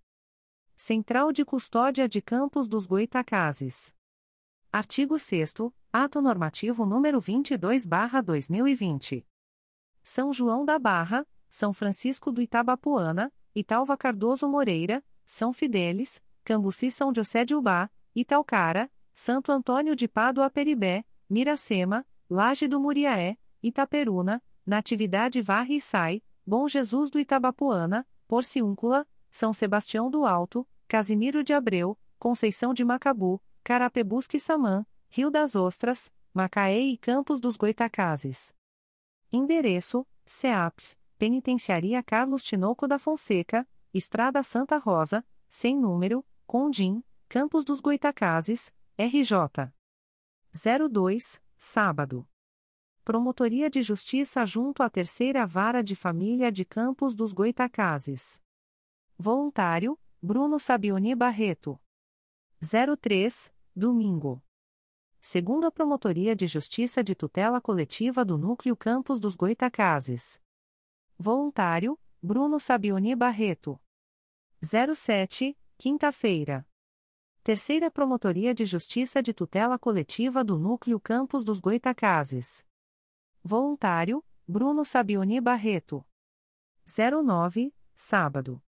[0.76, 3.94] Central de Custódia de Campos dos Goitacazes.
[4.72, 5.54] Artigo 6
[5.92, 9.24] Ato normativo número 22/2020.
[10.02, 17.14] São João da Barra, São Francisco do Itabapuana, Italva Cardoso Moreira, São Fidélis, Cambuci São
[17.14, 25.40] José de Ubá, Italcara, Santo Antônio de Pádua Peribé, Miracema, Laje do Muriaé, Itaperuna, Natividade
[25.40, 31.96] Varre e Sai, Bom Jesus do Itabapuana, Porciúncula, São Sebastião do Alto, Casimiro de Abreu,
[32.18, 38.52] Conceição de Macabu, Carapebusque Samã, Rio das Ostras, Macaé e Campos dos Goitacazes.
[39.32, 47.80] Endereço: CEAPF, Penitenciaria Carlos Tinoco da Fonseca, Estrada Santa Rosa, sem número, Condim, Campos dos
[47.80, 49.72] Goitacazes, RJ.
[50.52, 52.28] 02, sábado.
[53.02, 58.42] Promotoria de Justiça junto à Terceira Vara de Família de Campos dos Goitacazes.
[59.16, 61.80] Voluntário, Bruno Sabioni Barreto.
[63.00, 64.42] 03, domingo.
[65.22, 70.43] Segunda Promotoria de Justiça de Tutela Coletiva do Núcleo Campos dos Goitacazes.
[71.18, 73.80] Voluntário, Bruno Sabioni Barreto.
[74.60, 76.66] 07, quinta-feira.
[77.42, 82.66] Terceira Promotoria de Justiça de Tutela Coletiva do Núcleo Campos dos Goitacazes.
[83.42, 86.04] Voluntário, Bruno Sabioni Barreto.
[86.86, 88.62] 09, sábado.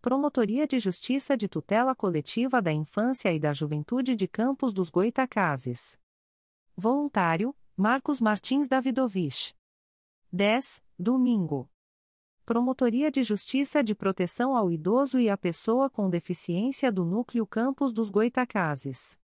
[0.00, 6.00] Promotoria de Justiça de Tutela Coletiva da Infância e da Juventude de Campos dos Goitacazes.
[6.76, 9.57] Voluntário, Marcos Martins Davidovich.
[10.30, 11.70] 10, domingo.
[12.44, 17.94] Promotoria de Justiça de Proteção ao Idoso e à Pessoa com Deficiência do Núcleo Campos
[17.94, 19.18] dos Goitacazes.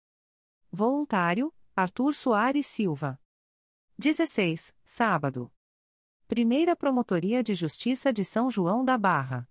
[0.73, 3.21] Voluntário, Arthur Soares Silva.
[3.99, 5.53] 16, sábado.
[6.27, 9.47] Primeira Promotoria de Justiça de São João da Barra.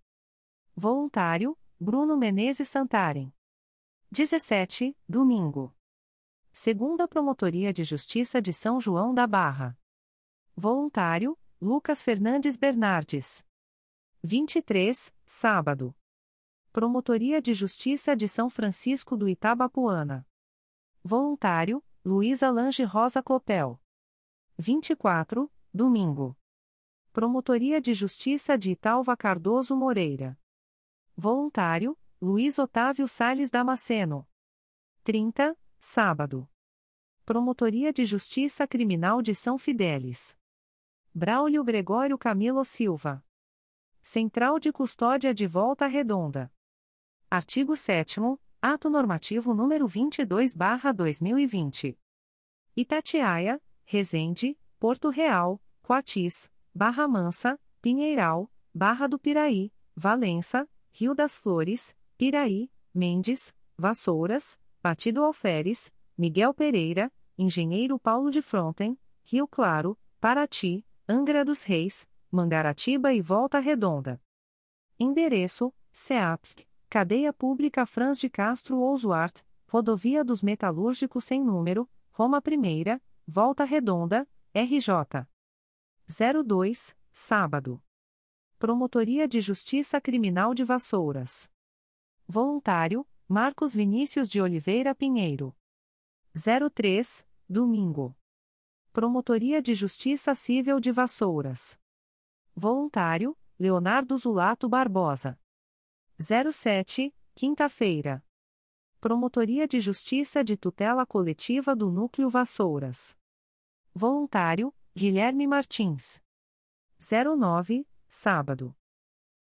[0.75, 3.31] Voluntário, Bruno Menezes Santarem.
[4.09, 5.71] 17, domingo.
[6.51, 9.77] Segunda Promotoria de Justiça de São João da Barra.
[10.55, 13.47] Voluntário, Lucas Fernandes Bernardes.
[14.21, 15.95] 23, sábado.
[16.73, 20.27] Promotoria de Justiça de São Francisco do Itabapuana.
[21.01, 23.81] Voluntário, Luísa Lange Rosa Clopel.
[24.57, 26.37] 24, domingo.
[27.13, 30.37] Promotoria de Justiça de Italva Cardoso Moreira.
[31.15, 34.27] Voluntário, Luiz Otávio Sales Damasceno.
[35.05, 36.45] 30, sábado.
[37.23, 40.37] Promotoria de Justiça Criminal de São Fidélis.
[41.15, 43.23] Braulio Gregório Camilo Silva.
[44.01, 46.51] Central de Custódia de Volta Redonda.
[47.29, 48.19] Artigo 7
[48.59, 51.95] Ato Normativo número 22/2020.
[52.75, 61.95] Itatiaia, Resende, Porto Real, Coatis, Barra Mansa, Pinheiral, Barra do Piraí, Valença, Rio das Flores,
[62.17, 71.45] Piraí, Mendes, Vassouras, Batido Alferes, Miguel Pereira, Engenheiro Paulo de Fronten, Rio Claro, Paraty, Angra
[71.45, 74.19] dos Reis, Mangaratiba e Volta Redonda.
[74.99, 82.99] Endereço: CEAPF, Cadeia Pública Franz de Castro Ousuart, Rodovia dos Metalúrgicos sem número, Roma I,
[83.27, 85.27] Volta Redonda, RJ.
[86.43, 87.79] 02, sábado.
[88.57, 91.47] Promotoria de Justiça Criminal de Vassouras.
[92.27, 95.55] Voluntário, Marcos Vinícius de Oliveira Pinheiro.
[96.73, 98.17] 03, domingo.
[98.93, 101.79] Promotoria de Justiça Civil de Vassouras.
[102.55, 105.35] Voluntário, Leonardo Zulato Barbosa.
[106.19, 108.23] 07, quinta-feira.
[109.01, 113.17] Promotoria de Justiça de Tutela Coletiva do Núcleo Vassouras.
[113.95, 116.21] Voluntário, Guilherme Martins.
[116.99, 118.75] 09, sábado.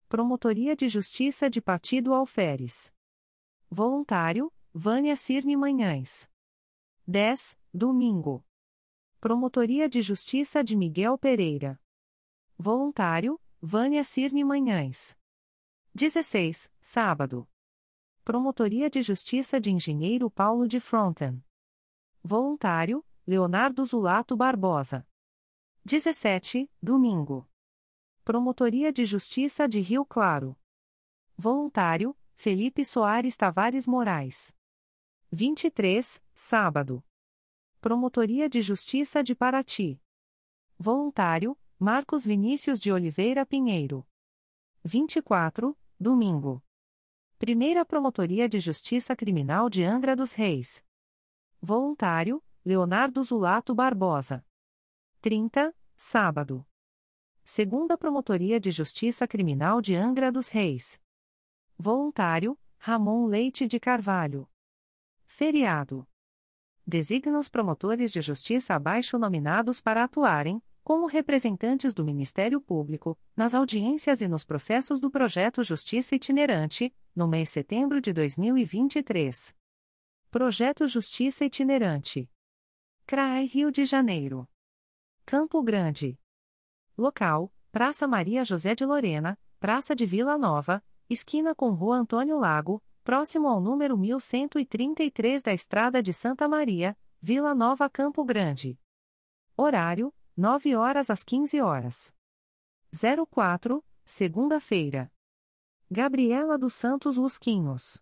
[0.07, 2.93] Promotoria de Justiça de Partido Alferes.
[3.69, 6.31] Voluntário, Vânia Cirne Manhães.
[7.05, 8.45] 10, domingo.
[9.21, 11.79] Promotoria de Justiça de Miguel Pereira.
[12.57, 15.15] Voluntário, Vânia Cirne Manhães.
[15.93, 17.47] 16, sábado.
[18.23, 21.45] Promotoria de Justiça de Engenheiro Paulo de Fronten.
[22.23, 25.07] Voluntário, Leonardo Zulato Barbosa.
[25.85, 27.47] 17, domingo.
[28.23, 30.57] Promotoria de Justiça de Rio Claro.
[31.37, 34.57] Voluntário, Felipe Soares Tavares Moraes.
[35.29, 37.03] 23, sábado.
[37.81, 39.99] Promotoria de Justiça de Paraty.
[40.77, 44.07] Voluntário, Marcos Vinícius de Oliveira Pinheiro.
[44.83, 46.63] 24, domingo.
[47.39, 50.85] Primeira Promotoria de Justiça Criminal de Angra dos Reis.
[51.59, 54.45] Voluntário, Leonardo Zulato Barbosa.
[55.19, 56.63] 30, sábado.
[57.43, 61.01] Segunda Promotoria de Justiça Criminal de Angra dos Reis.
[61.79, 64.47] Voluntário, Ramon Leite de Carvalho.
[65.25, 66.07] Feriado.
[66.91, 73.55] Designa os promotores de justiça abaixo nominados para atuarem, como representantes do Ministério Público, nas
[73.55, 79.55] audiências e nos processos do projeto Justiça Itinerante, no mês de setembro de 2023.
[80.29, 82.29] Projeto Justiça Itinerante.
[83.05, 84.45] CRAE Rio de Janeiro.
[85.25, 86.19] Campo Grande.
[86.97, 92.83] Local: Praça Maria José de Lorena, Praça de Vila Nova, esquina com Rua Antônio Lago,
[93.03, 98.79] próximo ao número 1133 da Estrada de Santa Maria, Vila Nova Campo Grande.
[99.55, 102.15] Horário: 9 horas às 15 horas.
[103.29, 105.11] 04, segunda-feira.
[105.89, 108.01] Gabriela dos Santos Lusquinhos.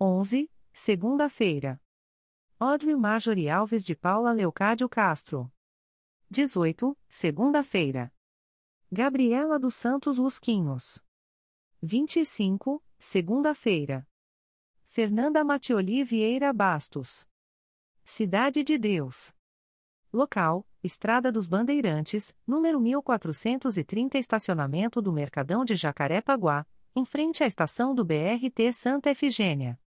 [0.00, 1.80] 11, segunda-feira.
[2.58, 5.52] Audrey Marjorie Alves de Paula Leocádio Castro.
[6.30, 8.12] 18, segunda-feira.
[8.92, 11.02] Gabriela dos Santos Lusquinhos.
[11.82, 14.06] 25, segunda-feira.
[14.92, 17.24] Fernanda Matioli Vieira Bastos.
[18.04, 19.32] Cidade de Deus.
[20.12, 26.66] Local: Estrada dos Bandeirantes, número 1430 Estacionamento do Mercadão de Jacarepaguá,
[26.96, 29.80] em frente à estação do BRT Santa Efigênia.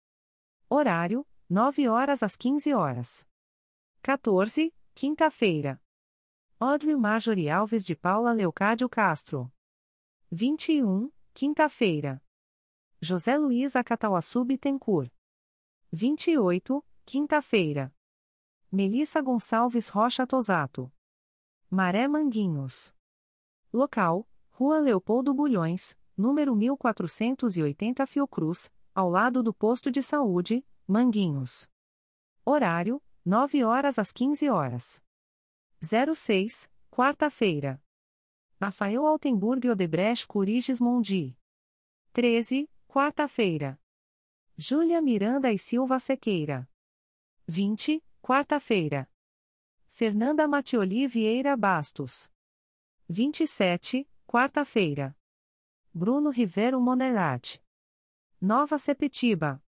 [0.70, 3.26] Horário: 9 horas às 15 horas.
[4.02, 5.82] 14, quinta-feira.
[6.60, 9.52] Audrey Marjorie Alves de Paula Leocádio Castro.
[10.30, 12.22] 21, quinta-feira.
[13.04, 15.10] José Luiz Acatauaçu Bittencourt.
[15.90, 17.92] 28, quinta-feira.
[18.70, 20.88] Melissa Gonçalves Rocha Tosato.
[21.68, 22.94] Maré Manguinhos.
[23.72, 31.68] Local: Rua Leopoldo Bulhões, número 1480 Fiocruz, ao lado do posto de saúde, Manguinhos.
[32.44, 35.02] Horário: 9 horas às 15 horas.
[35.80, 37.82] 06, quarta-feira.
[38.60, 41.36] Rafael Altenburg Odebrecht Curiges Mondi.
[42.12, 43.80] 13, quarta-feira.
[44.54, 46.68] Júlia Miranda e Silva Sequeira.
[47.48, 49.08] 20, quarta-feira.
[49.88, 52.30] Fernanda Matioli Vieira Bastos.
[53.08, 55.16] 27, quarta-feira.
[55.90, 57.62] Bruno Rivero Monerat.
[58.38, 59.64] Nova Sepetiba.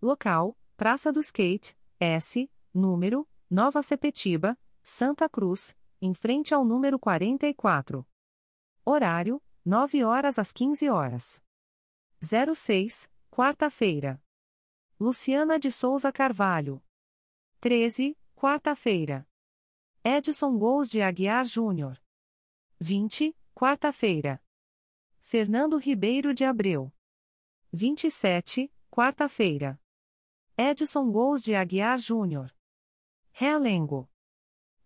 [0.00, 8.06] Local: Praça do Skate, S, número, Nova Sepetiba, Santa Cruz, em frente ao número 44.
[8.84, 11.43] Horário: 9 horas às 15 horas.
[12.24, 14.18] 06, quarta-feira.
[14.98, 16.82] Luciana de Souza Carvalho.
[17.60, 19.28] 13, quarta-feira.
[20.02, 22.00] Edson Gous de Aguiar Júnior.
[22.80, 24.42] 20, quarta-feira.
[25.20, 26.90] Fernando Ribeiro de Abreu.
[27.70, 29.78] 27, quarta-feira.
[30.56, 32.50] Edson Gous de Aguiar Júnior.
[33.32, 34.08] Realengo.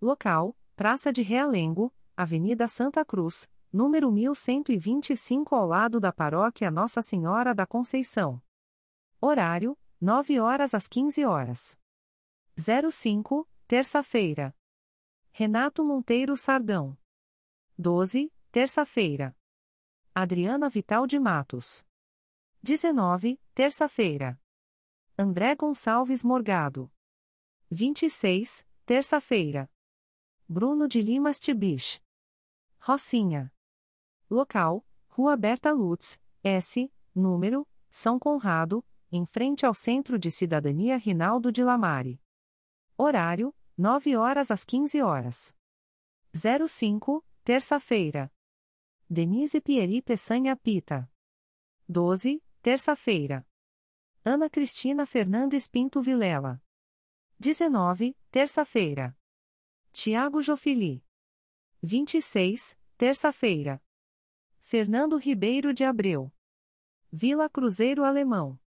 [0.01, 7.55] Local: Praça de Realengo, Avenida Santa Cruz, número 1125 ao lado da Paróquia Nossa Senhora
[7.55, 8.43] da Conceição.
[9.21, 11.79] Horário: 9 horas às 15 horas.
[12.57, 14.55] 05, terça-feira.
[15.31, 16.97] Renato Monteiro Sardão.
[17.77, 19.37] 12, terça-feira.
[20.15, 21.87] Adriana Vital de Matos.
[22.63, 24.41] 19, terça-feira.
[25.17, 26.91] André Gonçalves Morgado.
[27.71, 29.71] 26, terça-feira.
[30.49, 32.01] Bruno de Limas Tibich.
[32.81, 33.53] Rocinha.
[34.31, 41.51] Local: Rua Berta Lutz, S, número, São Conrado, em frente ao Centro de Cidadania Rinaldo
[41.51, 42.21] de Lamare.
[42.97, 45.55] Horário: 9 horas às 15 horas.
[46.35, 48.31] 05, terça-feira.
[49.09, 51.11] Denise Pieri Peçanha Pita.
[51.89, 53.47] 12, terça-feira.
[54.23, 56.63] Ana Cristina Fernandes Pinto Vilela.
[57.39, 59.17] 19, terça-feira.
[59.91, 61.03] Tiago Jofili.
[61.83, 63.81] 26, terça-feira.
[64.71, 66.31] Fernando Ribeiro de Abreu.
[67.11, 68.61] Vila Cruzeiro Alemão.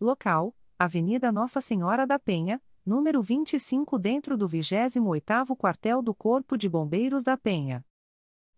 [0.00, 6.68] Local: Avenida Nossa Senhora da Penha, número 25, dentro do 28º Quartel do Corpo de
[6.68, 7.86] Bombeiros da Penha.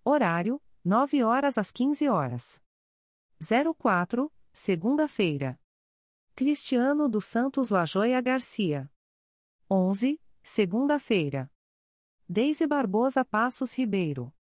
[0.02, 2.58] Horário: 9 horas às 15 horas.
[3.78, 5.60] 04, segunda-feira.
[6.34, 8.90] Cristiano dos Santos Lajoia Garcia.
[9.70, 11.52] 11, segunda-feira.
[12.26, 14.32] Deise Barbosa Passos Ribeiro.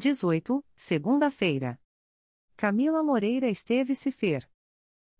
[0.00, 1.76] 18, segunda-feira.
[2.56, 4.48] Camila Moreira Esteves Cifer.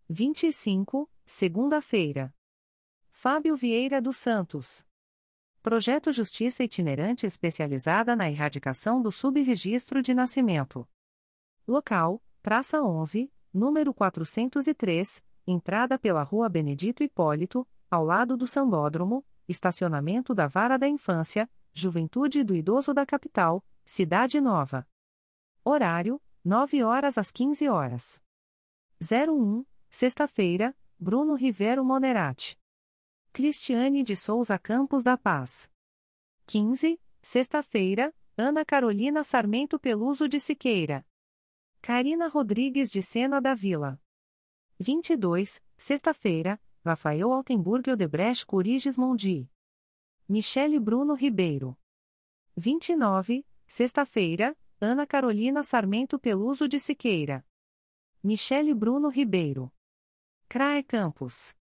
[0.07, 2.33] 25, segunda-feira.
[3.09, 4.85] Fábio Vieira dos Santos.
[5.61, 10.87] Projeto Justiça Itinerante especializada na erradicação do subregistro de nascimento.
[11.67, 20.33] Local: Praça 11, número 403, entrada pela Rua Benedito Hipólito, ao lado do Sambódromo, estacionamento
[20.33, 23.61] da Vara da Infância, Juventude do Idoso da Capital,
[23.91, 24.87] Cidade Nova.
[25.63, 28.21] Horário: 9 horas às 15 horas.
[29.01, 32.55] 01, sexta-feira, Bruno Rivero Monerati.
[33.33, 35.71] Cristiane de Souza Campos da Paz.
[36.45, 41.03] 15, sexta-feira, Ana Carolina Sarmento Peluso de Siqueira.
[41.81, 43.99] Karina Rodrigues de Sena da Vila.
[44.77, 49.49] 22, sexta-feira, Rafael Altenburg Odebrecht Curiges Mondi.
[50.27, 51.75] Michele Bruno Ribeiro.
[52.55, 57.45] 29, sexta-feira, Ana Carolina Sarmento Peluso de Siqueira.
[58.21, 59.71] Michele Bruno Ribeiro.
[60.49, 61.55] CRAE Campos.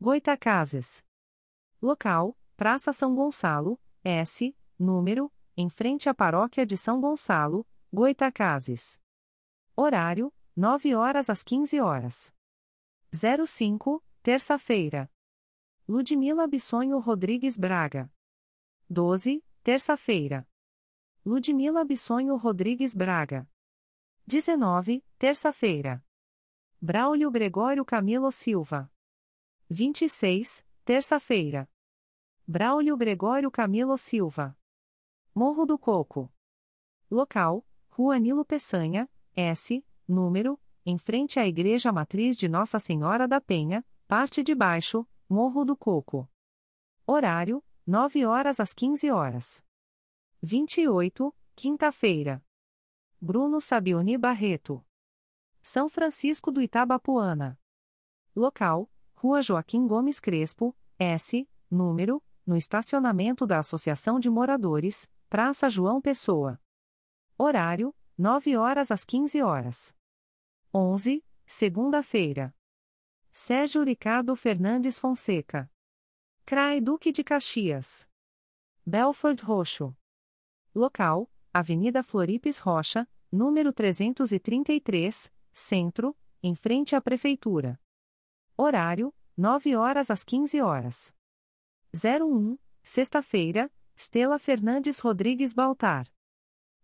[0.00, 1.04] Goitacazes.
[1.80, 8.98] Local: Praça São Gonçalo, S, número, em frente à Paróquia de São Gonçalo, Goitacazes.
[9.76, 12.34] Horário: 9 horas às 15 horas.
[13.12, 15.10] 05, terça-feira.
[15.86, 18.10] Ludmila Bissonho Rodrigues Braga.
[18.88, 20.48] 12, terça-feira.
[21.26, 23.50] Ludmila Bissonho Rodrigues Braga.
[24.28, 26.00] 19, terça-feira.
[26.80, 28.88] Braulio Gregório Camilo Silva.
[29.68, 31.68] 26, terça-feira.
[32.46, 34.56] Braulio Gregório Camilo Silva.
[35.34, 36.32] Morro do Coco.
[37.10, 43.40] Local: Rua Nilo Peçanha, S, número, em frente à Igreja Matriz de Nossa Senhora da
[43.40, 46.30] Penha, parte de baixo, Morro do Coco.
[47.04, 49.65] Horário: 9 horas às 15 horas.
[50.48, 52.40] 28, quinta-feira.
[53.20, 54.86] Bruno Sabioni Barreto.
[55.60, 57.58] São Francisco do Itabapuana.
[58.32, 66.00] Local: Rua Joaquim Gomes Crespo, S, número, no estacionamento da Associação de Moradores, Praça João
[66.00, 66.62] Pessoa.
[67.36, 69.96] Horário: 9 horas às 15 horas.
[70.72, 72.54] 11, segunda-feira.
[73.32, 75.68] Sérgio Ricardo Fernandes Fonseca.
[76.44, 78.08] CRAE Duque de Caxias.
[78.86, 79.92] Belford Roxo.
[80.76, 87.80] Local: Avenida Floripes Rocha, número 333, Centro, em frente à Prefeitura.
[88.58, 91.16] Horário: 9 horas às 15 horas.
[91.94, 96.12] 01, sexta-feira, Estela Fernandes Rodrigues Baltar.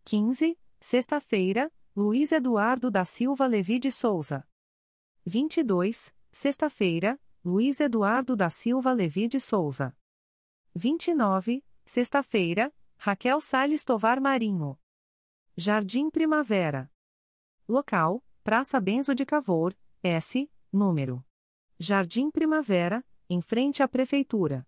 [0.07, 4.49] 15, sexta-feira, Luiz Eduardo da Silva Levi de Souza.
[5.27, 9.95] 22, sexta-feira, Luiz Eduardo da Silva Levi de Souza.
[10.75, 12.73] 29, sexta-feira,
[13.05, 14.79] Raquel Salles Tovar Marinho.
[15.57, 16.89] Jardim Primavera.
[17.67, 21.27] Local: Praça Benzo de Cavour, S, número.
[21.81, 24.65] Jardim Primavera, em frente à Prefeitura.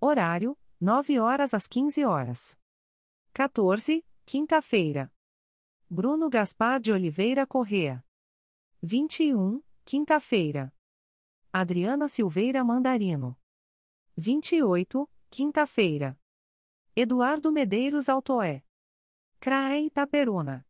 [0.00, 2.56] Horário: 9 horas às 15 horas.
[3.32, 5.12] 14, quinta-feira.
[5.90, 8.04] Bruno Gaspar de Oliveira Correa.
[8.80, 10.72] 21, quinta-feira.
[11.52, 13.36] Adriana Silveira Mandarino.
[14.16, 16.16] 28, quinta-feira.
[17.00, 18.64] Eduardo Medeiros Altoé.
[19.38, 20.66] CRAE Itaperuna.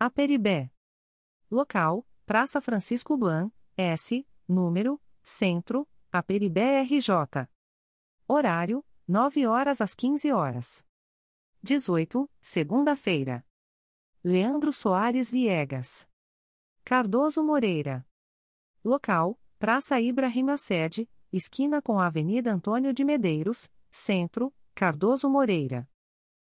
[0.00, 0.72] Aperibé.
[1.48, 7.48] Local: Praça Francisco Blan, S, número, Centro, Aperibé RJ.
[8.26, 10.84] Horário: 9 horas às 15 horas.
[11.62, 13.46] 18, segunda-feira.
[14.24, 16.08] Leandro Soares Viegas.
[16.84, 18.04] Cardoso Moreira.
[18.82, 25.88] Local: Praça Ibrahima Sede, esquina com a Avenida Antônio de Medeiros, Centro, Cardoso Moreira.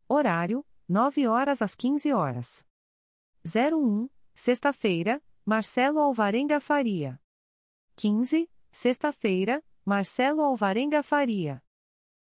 [0.08, 2.66] Horário: 9 horas às 15 horas.
[3.44, 7.20] 01, sexta-feira, Marcelo Alvarenga Faria.
[7.96, 11.62] 15, sexta-feira, Marcelo Alvarenga Faria.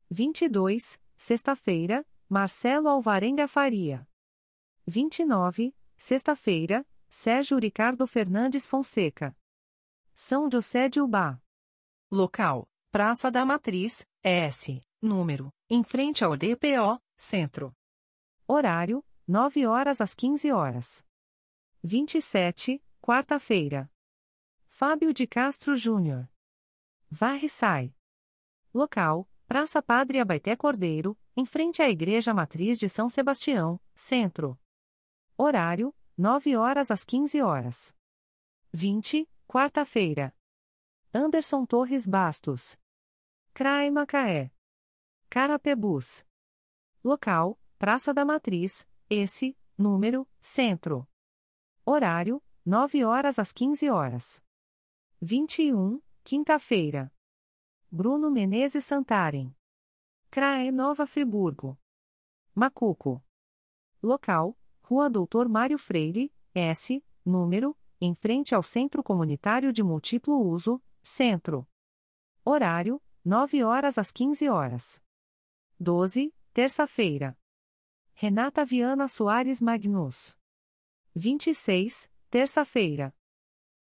[0.09, 4.07] 22, sexta-feira, Marcelo Alvarenga Faria.
[4.87, 9.37] 29, sexta-feira, Sérgio Ricardo Fernandes Fonseca.
[10.15, 11.39] São José de Ubá.
[12.11, 17.73] Local: Praça da Matriz, S, número, em frente ao DPO, Centro.
[18.47, 21.05] Horário: 9 horas às 15 horas.
[21.83, 23.89] 27, quarta-feira.
[24.67, 26.29] Fábio de Castro Júnior.
[27.09, 27.95] Varre sai.
[28.73, 34.59] Local: Praça Padre Abaité Cordeiro, em frente à Igreja Matriz de São Sebastião, Centro.
[35.37, 37.95] Horário: 9 horas às 15 horas.
[38.73, 40.35] 20, quarta-feira.
[41.13, 42.77] Anderson Torres Bastos.
[43.53, 44.51] CRAE Macaé.
[45.35, 46.25] Carapebus.
[47.03, 51.05] Local: Praça da Matriz, esse, número, Centro.
[51.85, 54.41] Horário: 9 horas às 15 horas.
[55.21, 57.11] 21, quinta-feira.
[57.91, 59.53] Bruno Menezes Santarem.
[60.31, 61.77] CRAE Nova Friburgo.
[62.53, 63.21] Macuco.
[64.01, 70.81] Local: Rua Doutor Mário Freire, S, número, em frente ao Centro Comunitário de Múltiplo Uso,
[71.03, 71.67] Centro.
[72.45, 75.04] Horário: 9 horas às 15 horas.
[75.77, 77.37] 12, terça-feira.
[78.13, 80.37] Renata Viana Soares Magnus.
[81.13, 83.13] 26, terça-feira.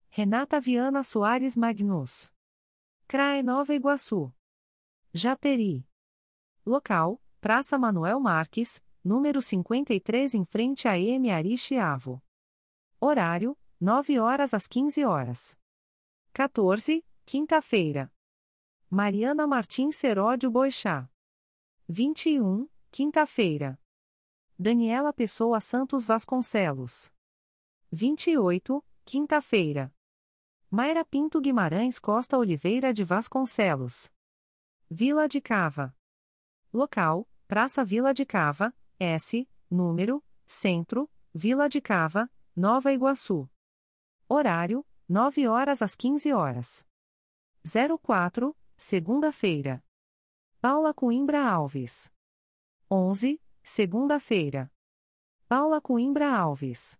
[0.10, 2.34] Renata Viana Soares Magnus.
[3.08, 4.34] CRAE Nova Iguaçu.
[5.14, 5.88] Japeri.
[6.66, 11.30] Local: Praça Manuel Marques, número 53 em frente a M.
[11.30, 12.24] Ari Chiavo.
[13.00, 15.60] Horário: 9 horas às 15 horas.
[16.34, 18.12] 14, quinta-feira.
[18.90, 21.08] Mariana Martins Seródio Boixá.
[21.96, 23.80] 21, quinta-feira.
[24.58, 27.14] Daniela Pessoa Santos Vasconcelos.
[27.92, 29.94] 28, quinta-feira.
[30.72, 34.12] Mayra Pinto Guimarães Costa Oliveira de Vasconcelos.
[34.90, 35.96] Vila de Cava.
[36.74, 43.48] Local: Praça Vila de Cava, S, número, Centro, Vila de Cava, Nova Iguaçu.
[44.28, 46.88] Horário: 9 horas às 15 horas.
[48.02, 49.86] 04, segunda-feira.
[50.64, 52.10] Paula Coimbra Alves.
[52.90, 54.72] 11, segunda-feira.
[55.46, 56.98] Paula Coimbra Alves.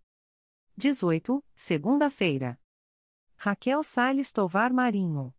[0.76, 2.60] 18, segunda-feira.
[3.38, 5.34] Raquel Sales Tovar Marinho.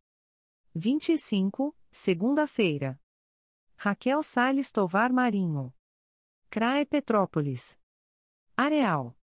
[0.74, 2.98] 25, segunda-feira.
[3.76, 5.70] Raquel Sales Tovar Marinho.
[6.48, 7.78] CRAE Petrópolis.
[8.56, 9.14] Areal.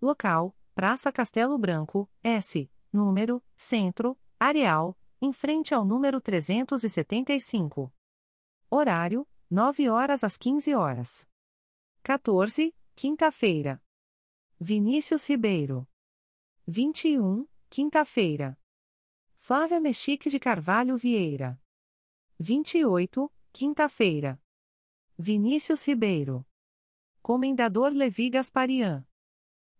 [0.00, 7.92] Local: Praça Castelo Branco, S, número, Centro, Areal, em frente ao número 375.
[8.72, 11.28] Horário: 9 horas às 15 horas.
[12.04, 13.82] 14, quinta-feira.
[14.60, 15.88] Vinícius Ribeiro.
[16.68, 18.56] 21, quinta-feira.
[19.36, 21.60] Flávia Mexique de Carvalho Vieira.
[22.38, 24.40] 28, quinta-feira.
[25.18, 26.46] Vinícius Ribeiro.
[27.20, 29.04] Comendador Levi Gasparian.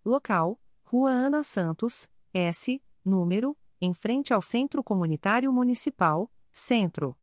[0.04, 7.16] Local: Rua Ana Santos, S, número, em frente ao Centro Comunitário Municipal, Centro.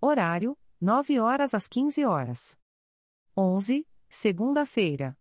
[0.00, 2.60] Horário: 9 horas às 15 horas.
[3.34, 5.18] 11, segunda-feira.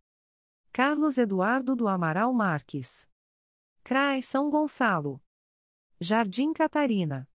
[0.73, 3.09] Carlos Eduardo do Amaral Marques.
[3.81, 5.23] CRAE São Gonçalo.
[5.97, 7.29] Jardim Catarina.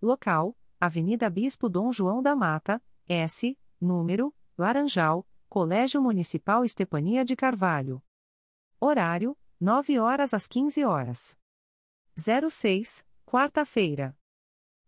[0.00, 8.00] Local: Avenida Bispo Dom João da Mata, S, número, Laranjal, Colégio Municipal Estepania de Carvalho.
[8.78, 11.36] Horário: 9 horas às 15 horas.
[12.16, 14.16] 06, quarta-feira.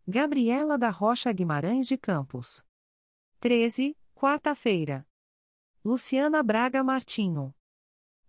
[0.06, 2.64] Gabriela da Rocha Guimarães de Campos.
[3.38, 5.06] 13, quarta-feira.
[5.84, 7.54] Luciana Braga Martinho.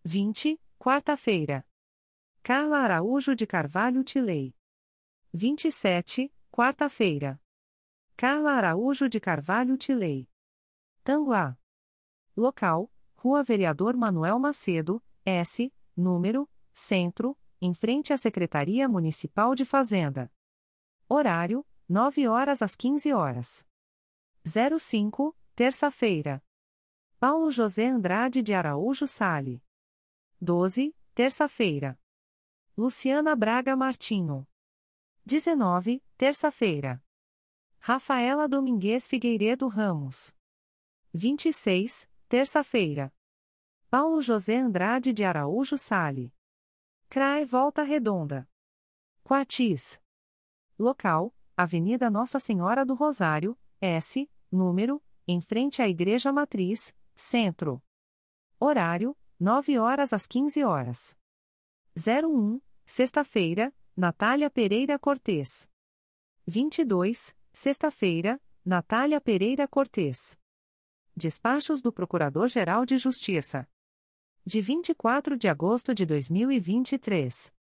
[0.04, 1.66] 20, quarta-feira.
[2.44, 4.56] Carla Araújo de Carvalho Tilei.
[5.34, 7.42] 27, quarta-feira.
[8.16, 10.30] Carla Araújo de Carvalho Tilei.
[11.04, 11.58] Tanguá.
[12.38, 20.32] Local: Rua Vereador Manuel Macedo, S, número, Centro, em frente à Secretaria Municipal de Fazenda.
[21.08, 23.68] Horário: 9 horas às 15 horas.
[24.46, 26.44] 05, terça-feira.
[27.20, 29.64] Paulo José Andrade de Araújo Sale.
[30.42, 32.00] 12, terça-feira.
[32.76, 34.48] Luciana Braga Martinho.
[35.26, 37.02] 19, terça-feira.
[37.80, 40.36] Rafaela Domingues Figueiredo Ramos.
[41.14, 43.14] 26, terça-feira.
[43.90, 46.34] Paulo José Andrade de Araújo Sale.
[47.08, 48.50] CRAE Volta Redonda.
[49.24, 50.03] Quatis.
[50.78, 57.82] Local: Avenida Nossa Senhora do Rosário, S, número, em frente à Igreja Matriz, Centro.
[58.60, 61.18] Horário: 9 horas às 15 horas.
[61.96, 65.70] 01, sexta-feira, Natália Pereira Cortês.
[66.48, 70.40] 22, sexta-feira, Natália Pereira Cortês.
[71.16, 73.70] Despachos do Procurador-Geral de Justiça.
[74.46, 77.54] De 24 de agosto de 2023.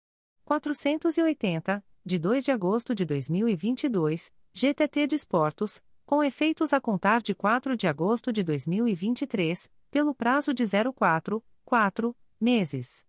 [0.44, 7.74] 480, de 2 de agosto de 2022, GTT Desportos, com efeitos a contar de 4
[7.76, 13.06] de agosto de 2023, pelo prazo de 04, 4 meses.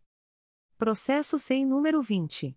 [0.77, 2.57] Processo sem número 20.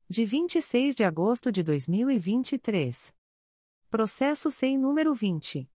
[0.08, 3.12] De 26 de agosto de 2023.
[3.90, 5.70] Processo sem número 20.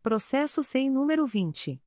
[0.03, 1.81] Processo sem número 20.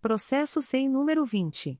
[0.00, 1.78] Processo sem número 20.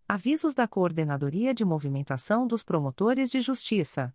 [0.05, 4.13] Avisos da Coordenadoria de Movimentação dos Promotores de Justiça.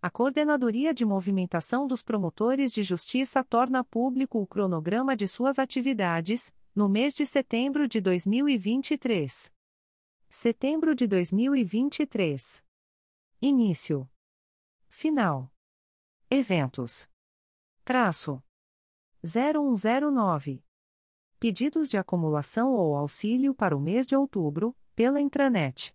[0.00, 6.54] A Coordenadoria de Movimentação dos Promotores de Justiça torna público o cronograma de suas atividades,
[6.74, 9.54] no mês de setembro de 2023.
[10.28, 12.64] Setembro de 2023.
[13.40, 14.10] Início.
[14.88, 15.52] Final.
[16.28, 17.08] Eventos.
[17.84, 18.42] Traço.
[19.22, 20.64] 0109.
[21.38, 25.94] Pedidos de acumulação ou auxílio para o mês de outubro, pela intranet.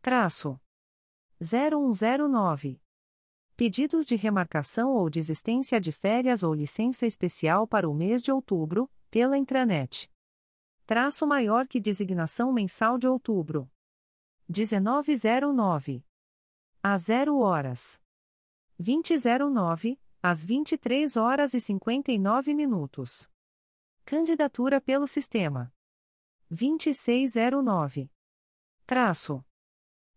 [0.00, 0.60] Traço.
[1.40, 2.80] 0109
[3.56, 8.88] Pedidos de remarcação ou desistência de férias ou licença especial para o mês de outubro,
[9.10, 10.10] pela intranet.
[10.86, 13.70] Traço maior que designação mensal de outubro.
[14.48, 16.04] 1909.
[16.82, 18.00] A 0 horas.
[18.78, 23.28] 2009, às 23 horas e 59 minutos.
[24.04, 25.72] Candidatura pelo sistema.
[26.48, 28.08] 2609.
[28.86, 29.44] Traço.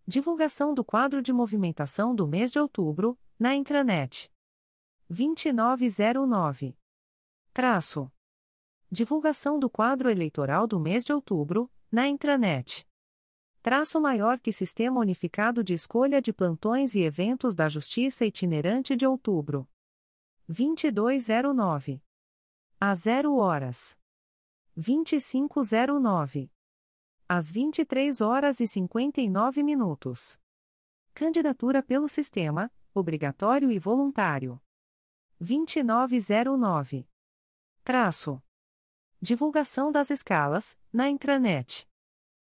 [0.05, 4.31] Divulgação do quadro de movimentação do mês de outubro, na intranet.
[5.09, 6.77] 2909.
[7.51, 8.11] Traço.
[8.91, 12.87] Divulgação do quadro eleitoral do mês de outubro, na intranet.
[13.61, 19.05] Traço maior que Sistema Unificado de Escolha de Plantões e Eventos da Justiça Itinerante de
[19.05, 19.69] Outubro.
[20.47, 22.01] 2209.
[22.81, 23.95] A 0 horas.
[24.75, 26.51] 2509.
[27.27, 30.39] Às 23 horas e 59 minutos.
[31.13, 34.59] Candidatura pelo Sistema, obrigatório e voluntário.
[35.39, 37.07] 2909.
[37.83, 38.41] Traço.
[39.21, 41.85] Divulgação das escalas, na intranet.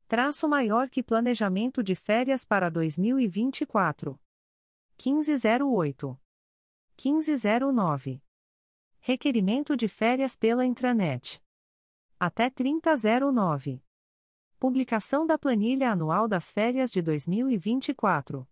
[0.09, 4.19] Traço maior que planejamento de férias para 2024.
[4.99, 6.19] 1508.
[6.97, 8.23] 1509.
[8.99, 11.43] Requerimento de férias pela intranet.
[12.19, 13.85] Até 3009.
[14.59, 18.49] Publicação da planilha anual das férias de 2024.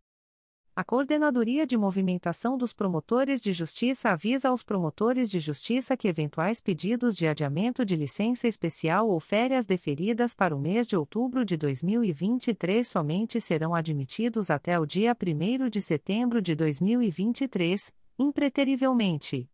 [0.75, 6.63] A Coordenadoria de Movimentação dos Promotores de Justiça avisa aos promotores de justiça que eventuais
[6.63, 11.59] pedidos de adiamento de licença especial ou férias deferidas para o mês de outubro de
[11.59, 19.51] 2023 somente serão admitidos até o dia 1 de setembro de 2023, impreterivelmente.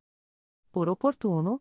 [0.71, 1.61] Por oportuno,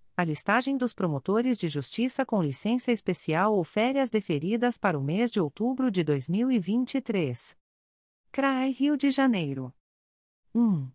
[0.21, 5.31] a listagem dos promotores de justiça com licença especial ou férias deferidas para o mês
[5.31, 7.57] de outubro de 2023.
[8.31, 9.73] CRAE Rio de Janeiro.
[10.53, 10.91] 1.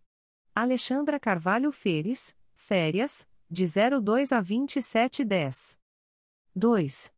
[0.55, 3.65] Alexandra Carvalho Feres, férias, de
[4.01, 5.77] 02 a 2710.
[6.55, 7.13] 2.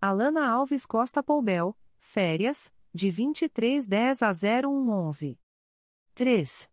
[0.00, 5.38] Alana Alves Costa Poubel, férias, de 2310 a 0111.
[6.12, 6.70] 3.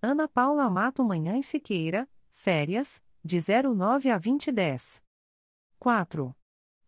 [0.00, 5.02] Ana Paula Mato Manhã e Siqueira, férias, de 09 a 2010.
[5.78, 6.36] 4.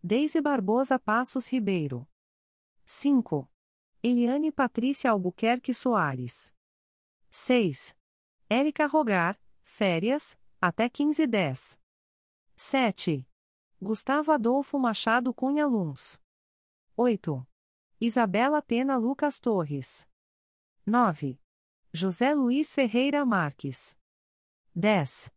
[0.03, 2.09] Deise Barbosa Passos Ribeiro.
[2.85, 3.49] 5.
[4.03, 6.55] Eliane Patrícia Albuquerque Soares.
[7.31, 7.97] 6.
[8.49, 11.79] Érica Rogar, férias, até 1510.
[12.57, 13.29] 7.
[13.81, 16.21] Gustavo Adolfo Machado Cunha Luns.
[16.97, 17.47] 8.
[18.01, 20.09] Isabela Pena Lucas Torres.
[20.85, 21.39] 9.
[21.95, 23.97] José Luiz Ferreira Marques.
[24.75, 25.31] 10.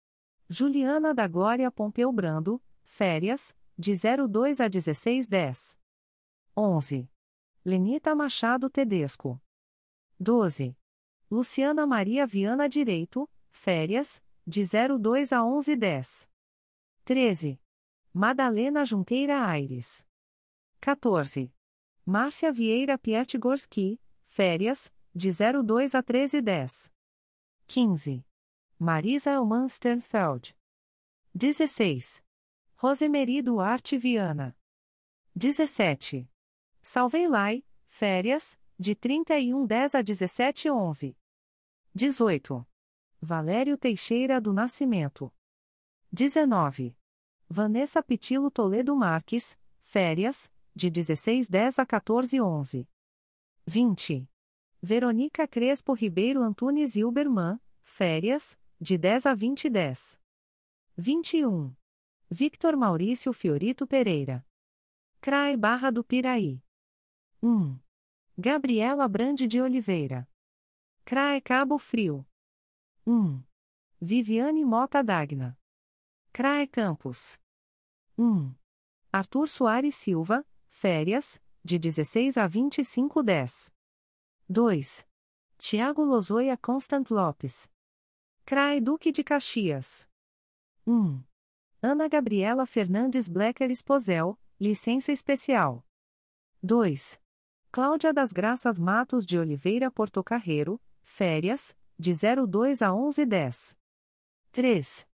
[0.48, 5.80] Juliana da Glória Pompeu Brando, férias, de 02 a 1610.
[6.56, 7.10] 11.
[7.64, 9.41] Lenita Machado Tedesco.
[10.20, 10.78] 12.
[11.32, 16.30] Luciana Maria Viana Direito, férias, de 02 a 1110.
[17.04, 17.60] 13.
[18.14, 20.06] Madalena Junqueira Aires.
[20.80, 21.52] 14.
[22.06, 26.93] Márcia Vieira Pietgorski, férias, de 02 a 1310.
[27.66, 28.24] 15.
[28.78, 30.54] Marisa Elman Sternfeld.
[31.34, 32.22] 16.
[32.76, 34.54] Rosemary Duarte Viana.
[35.34, 36.30] 17.
[36.82, 41.18] Salvei Lai, férias, de 3110 a 1711.
[41.96, 42.68] 18.
[43.22, 45.34] Valério Teixeira do Nascimento.
[46.12, 46.98] 19.
[47.48, 52.90] Vanessa Pitilo Toledo Marques, férias, de 1610 a 1411.
[53.66, 54.30] 20.
[54.82, 60.20] Verônica Crespo Ribeiro Antunes Hilberman, férias, de 10 a 2010.
[60.98, 61.76] 21.
[62.30, 64.46] Victor Maurício Fiorito Pereira.
[65.22, 66.62] CRAE Barra do Piraí.
[67.42, 67.80] 1.
[68.38, 70.28] Gabriela Brande de Oliveira.
[71.04, 72.26] CRAE Cabo Frio.
[73.06, 73.44] 1.
[74.02, 75.58] Viviane Mota Dagna.
[76.34, 77.40] CRAE Campos.
[78.18, 78.56] 1.
[79.12, 83.74] Arthur Soares Silva, férias, de 16 a 25 10.
[84.50, 85.08] 2.
[85.58, 87.70] Tiago Lozoia Constant Lopes.
[88.48, 90.08] CRAE Duque de Caxias.
[90.86, 91.20] 1.
[91.82, 95.84] Ana Gabriela Fernandes Blecker Esposel, licença especial.
[96.62, 97.20] 2.
[97.72, 103.76] Cláudia das Graças Matos de Oliveira Portocarreiro, férias, de 02 a 1110.
[104.52, 105.08] 3.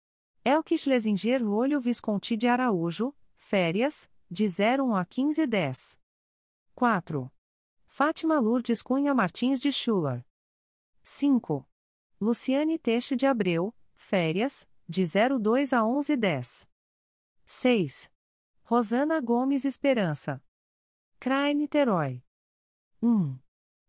[0.43, 5.99] Elke Schlesinger Olho Visconti de Araújo, férias, de 01 a 1510.
[6.73, 7.31] 4.
[7.85, 10.25] Fátima Lourdes Cunha Martins de Schuller.
[11.03, 11.68] 5.
[12.21, 16.67] Luciane Teixe de Abreu, férias, de 02 a 1110.
[17.45, 18.11] 6.
[18.63, 20.43] Rosana Gomes Esperança.
[21.17, 22.21] CRAE Niterói.
[23.01, 23.39] 1.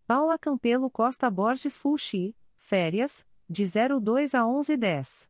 [0.06, 5.28] Paula Campelo Costa Borges Fulci, férias, de 02 a 1110.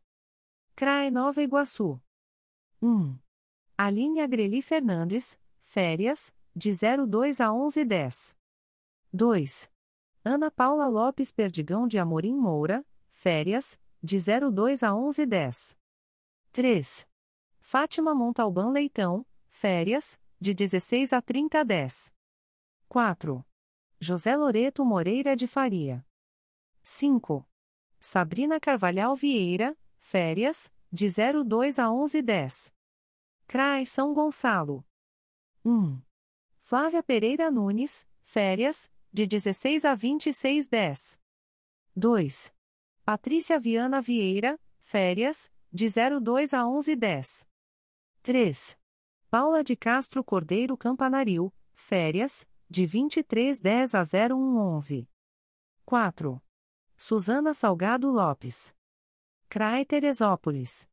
[0.75, 1.99] CRAE Nova Iguaçu.
[2.83, 3.17] 1.
[3.79, 8.37] Aline Agreli Fernandes, férias, de 02 a 1110.
[9.11, 9.71] 2.
[10.23, 15.77] Ana Paula Lopes Perdigão de Amorim Moura, férias, de 02 a 1110.
[16.51, 17.07] 3.
[17.59, 22.11] Fátima Montalbán Leitão, férias, de 16 a 3010.
[22.87, 23.45] 4.
[23.99, 26.03] José Loreto Moreira de Faria.
[26.81, 27.47] 5.
[27.99, 32.73] Sabrina Carvalhal Vieira, férias, de 02 a 1110.
[33.45, 34.83] CRAI São Gonçalo.
[35.63, 36.01] 1.
[36.59, 41.19] Flávia Pereira Nunes, férias, de 16 a 2610.
[41.95, 42.53] 2.
[43.11, 47.45] Patrícia Viana Vieira, férias, de 02 a 1110.
[48.23, 48.79] 3.
[49.29, 55.09] Paula de Castro Cordeiro Campanaril, férias, de 2310 a 0111.
[55.83, 56.41] 4.
[56.95, 58.73] Suzana Salgado Lopes.
[59.49, 60.87] CRAE Teresópolis.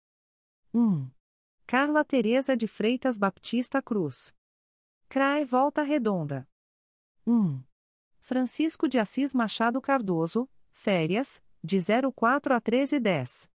[0.74, 1.12] 1.
[1.68, 4.34] Carla Teresa de Freitas Baptista Cruz.
[5.08, 6.48] CRAE Volta Redonda.
[7.24, 7.64] 1.
[8.18, 11.78] Francisco de Assis Machado Cardoso, férias, de
[12.14, 13.50] 04 a 1310.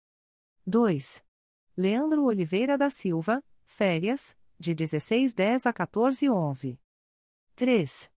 [0.66, 1.24] 2.
[1.76, 6.80] Leandro Oliveira da Silva, férias, de 1610 a 1411.
[7.54, 8.12] 3.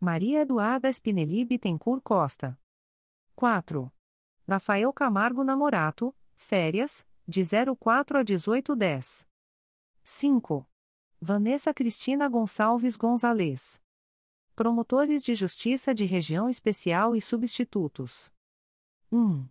[0.00, 2.58] Maria Eduarda Spinelli Bittencourt Costa.
[3.34, 3.92] 4.
[4.46, 7.42] Rafael Camargo Namorato, férias, de
[7.78, 9.26] 04 a 1810.
[10.02, 10.68] 5.
[11.20, 13.82] Vanessa Cristina Gonçalves Gonzalez.
[14.54, 18.33] Promotores de Justiça de Região Especial e Substitutos.
[19.14, 19.48] 1.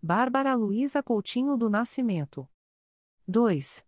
[0.00, 2.48] Bárbara Luiza Coutinho do Nascimento.
[3.26, 3.84] 2.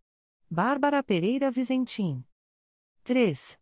[0.51, 2.25] Bárbara Pereira Vizentim.
[3.05, 3.57] 3.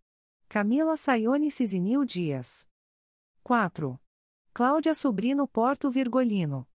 [0.49, 2.67] Camila Sayone Cisinil Dias.
[3.43, 4.01] 4.
[4.55, 6.67] Cláudia Sobrino Porto Virgolino.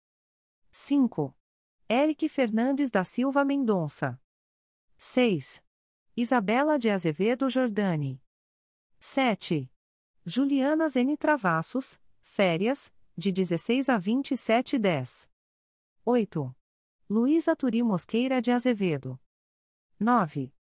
[0.69, 1.35] 5.
[1.89, 4.21] Eric Fernandes da Silva Mendonça.
[4.99, 5.63] 6.
[6.15, 8.21] Isabela de Azevedo Jordani.
[8.99, 9.67] 7.
[10.23, 15.29] Juliana Zene Travassos, férias, de 16 a 27 10.
[16.05, 16.55] 8.
[17.09, 19.19] Luísa Turi Mosqueira de Azevedo.
[19.99, 20.53] 9.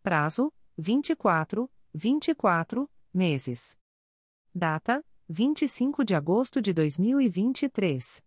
[0.03, 3.75] Prazo: 24, 24 meses.
[4.53, 8.23] Data: 25 de agosto de 2023.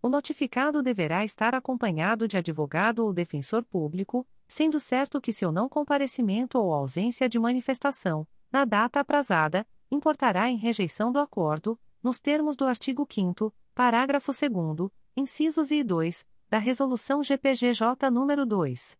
[0.00, 5.68] O notificado deverá estar acompanhado de advogado ou defensor público, sendo certo que seu não
[5.68, 12.56] comparecimento ou ausência de manifestação, na data aprazada, importará em rejeição do acordo, nos termos
[12.56, 18.98] do artigo 5 parágrafo 2 incisos e 2, da Resolução GPGJ nº 2.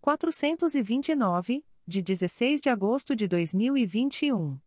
[0.00, 4.58] 429, de 16 de agosto de 2021.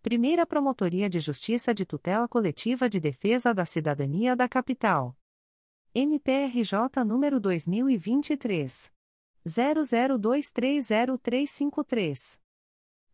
[0.00, 5.18] Primeira Promotoria de Justiça de Tutela Coletiva de Defesa da Cidadania da Capital.
[5.92, 8.92] MPRJ número 2023
[9.44, 12.38] 00230353.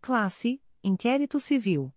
[0.00, 1.92] Classe: Inquérito Civil.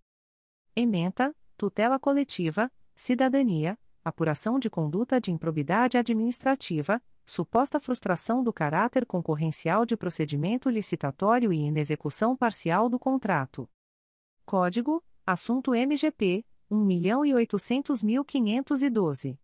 [0.76, 7.00] Ementa: Tutela Coletiva, Cidadania, Apuração de Conduta de Improbidade Administrativa,
[7.30, 13.70] Suposta frustração do caráter concorrencial de procedimento licitatório e inexecução parcial do contrato.
[14.44, 19.38] Código: Assunto MGP 1.800.512.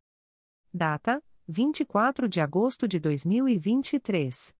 [0.74, 4.56] Data: 24 de agosto de 2023.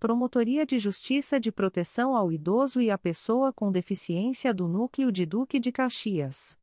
[0.00, 5.26] Promotoria de Justiça de Proteção ao Idoso e à Pessoa com Deficiência do Núcleo de
[5.26, 6.58] Duque de Caxias.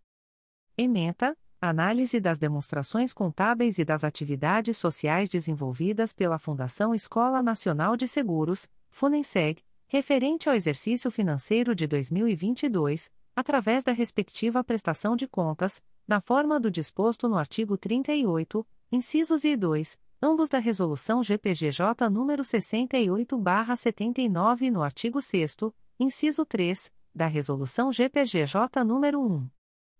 [0.79, 8.09] Ementa: Análise das demonstrações contábeis e das atividades sociais desenvolvidas pela Fundação Escola Nacional de
[8.09, 9.63] Seguros, Funenseg,
[9.95, 16.69] referente ao exercício financeiro de 2022, através da respectiva prestação de contas, na forma do
[16.69, 25.23] disposto no artigo 38, incisos e 2, ambos da Resolução GPGJ nº 68/79 no artigo
[25.23, 25.59] 6
[26.01, 29.49] inciso 3, da Resolução GPGJ nº 1.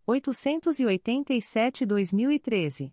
[0.09, 2.93] 887-2013.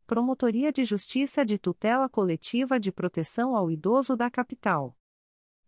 [0.08, 4.96] Promotoria de Justiça de Tutela Coletiva de Proteção ao Idoso da Capital.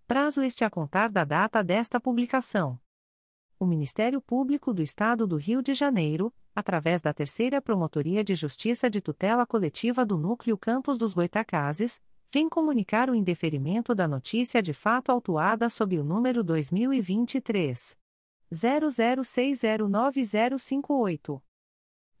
[0.07, 2.79] prazo este a contar da data desta publicação.
[3.59, 8.89] O Ministério Público do Estado do Rio de Janeiro, através da Terceira Promotoria de Justiça
[8.89, 12.01] de Tutela Coletiva do Núcleo Campos dos Goitacazes,
[12.31, 17.97] vem comunicar o indeferimento da notícia de fato autuada sob o número 2023
[18.51, 21.41] 00609058.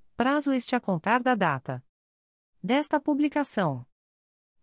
[0.21, 1.83] prazo este a contar da data
[2.61, 3.83] desta publicação.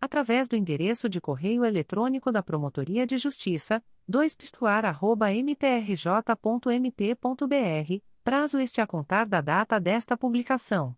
[0.00, 4.36] através do endereço de correio eletrônico da Promotoria de Justiça, 2
[5.44, 5.94] mprj.mp.br,
[8.24, 10.96] prazo este a contar da data desta publicação.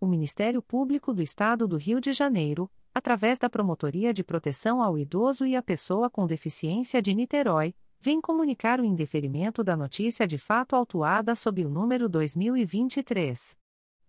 [0.00, 4.96] O Ministério Público do Estado do Rio de Janeiro, através da Promotoria de Proteção ao
[4.96, 10.38] Idoso e à Pessoa com Deficiência de Niterói, vem comunicar o indeferimento da notícia de
[10.38, 13.58] fato autuada sob o número 2023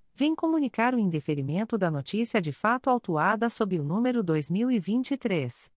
[0.21, 5.71] vem comunicar o indeferimento da notícia de fato autuada sob o número 2023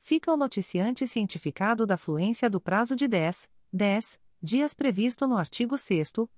[0.00, 5.76] Fica o noticiante cientificado da fluência do prazo de 10, 10 dias previsto no artigo
[5.76, 6.10] 6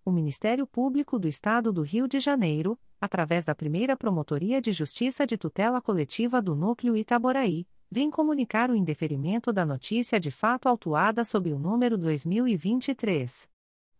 [0.04, 5.24] O Ministério Público do Estado do Rio de Janeiro, através da primeira Promotoria de Justiça
[5.26, 11.24] de Tutela Coletiva do Núcleo Itaboraí, vem comunicar o indeferimento da notícia de fato autuada
[11.24, 13.50] sob o número 2023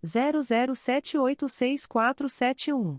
[0.03, 2.99] 00786471.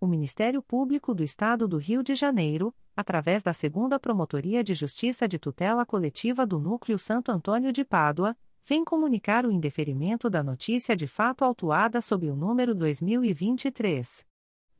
[0.00, 5.28] O Ministério Público do Estado do Rio de Janeiro, através da Segunda Promotoria de Justiça
[5.28, 10.96] de Tutela Coletiva do Núcleo Santo Antônio de Pádua, vem comunicar o indeferimento da notícia
[10.96, 14.26] de fato autuada sob o número 2023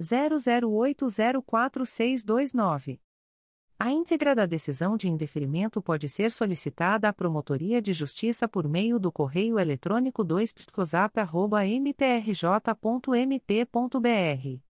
[0.01, 2.99] 00804629.
[3.79, 8.99] A íntegra da decisão de indeferimento pode ser solicitada à Promotoria de Justiça por meio
[8.99, 10.55] do correio eletrônico 2
[11.79, 14.70] mprj.mp.br.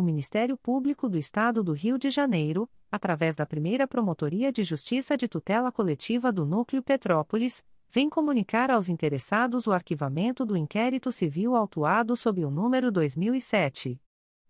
[0.00, 5.14] O Ministério Público do Estado do Rio de Janeiro, através da primeira Promotoria de Justiça
[5.14, 11.54] de Tutela Coletiva do Núcleo Petrópolis, vem comunicar aos interessados o arquivamento do inquérito civil
[11.54, 14.00] autuado sob o número 2007.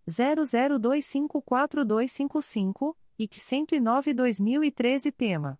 [0.07, 5.59] 00254255 e 109-2013 PEMA.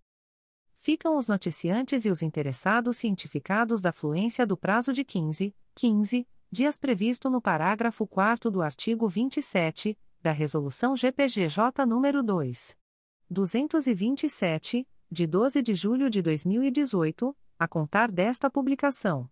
[0.76, 6.76] Ficam os noticiantes e os interessados cientificados da fluência do prazo de 15, 15 dias
[6.76, 12.78] previsto no parágrafo 4 do artigo 27 da Resolução GPGJ nº 2.
[13.28, 19.28] 227, de 12 de julho de 2018 a contar desta publicação.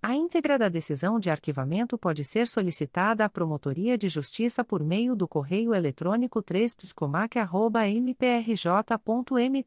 [0.00, 5.16] A íntegra da decisão de arquivamento pode ser solicitada à Promotoria de Justiça por meio
[5.16, 6.76] do correio eletrônico 3
[7.98, 9.66] mprj.mp.br.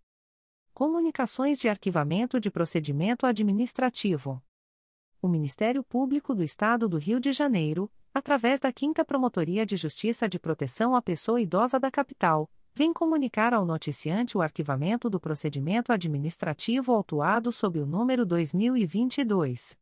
[0.73, 4.41] Comunicações de arquivamento de procedimento administrativo.
[5.21, 10.29] O Ministério Público do Estado do Rio de Janeiro, através da 5 Promotoria de Justiça
[10.29, 15.91] de Proteção à Pessoa Idosa da Capital, vem comunicar ao noticiante o arquivamento do procedimento
[15.91, 19.77] administrativo autuado sob o número 2022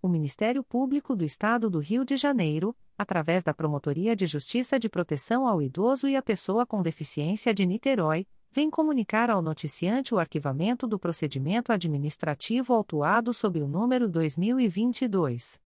[0.00, 4.88] O Ministério Público do Estado do Rio de Janeiro, através da Promotoria de Justiça de
[4.88, 10.20] Proteção ao Idoso e à Pessoa com Deficiência de Niterói, vem comunicar ao noticiante o
[10.20, 15.65] arquivamento do procedimento administrativo autuado sob o número 2022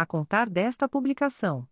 [0.00, 1.68] a contar desta publicação.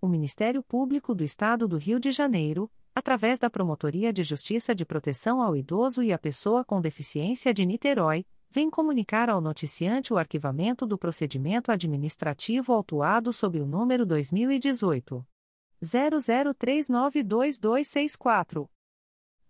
[0.00, 4.84] O Ministério Público do Estado do Rio de Janeiro, através da Promotoria de Justiça de
[4.84, 10.18] Proteção ao Idoso e à Pessoa com Deficiência de Niterói, vem comunicar ao noticiante o
[10.18, 15.26] arquivamento do procedimento administrativo autuado sob o número 2018
[15.82, 18.70] 00392264.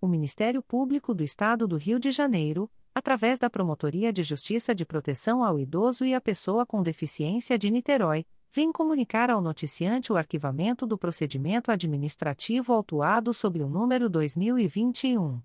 [0.00, 4.86] o Ministério Público do Estado do Rio de Janeiro, através da Promotoria de Justiça de
[4.86, 10.16] Proteção ao Idoso e à Pessoa com Deficiência de Niterói, vem comunicar ao noticiante o
[10.16, 15.40] arquivamento do procedimento administrativo autuado sob o número 2021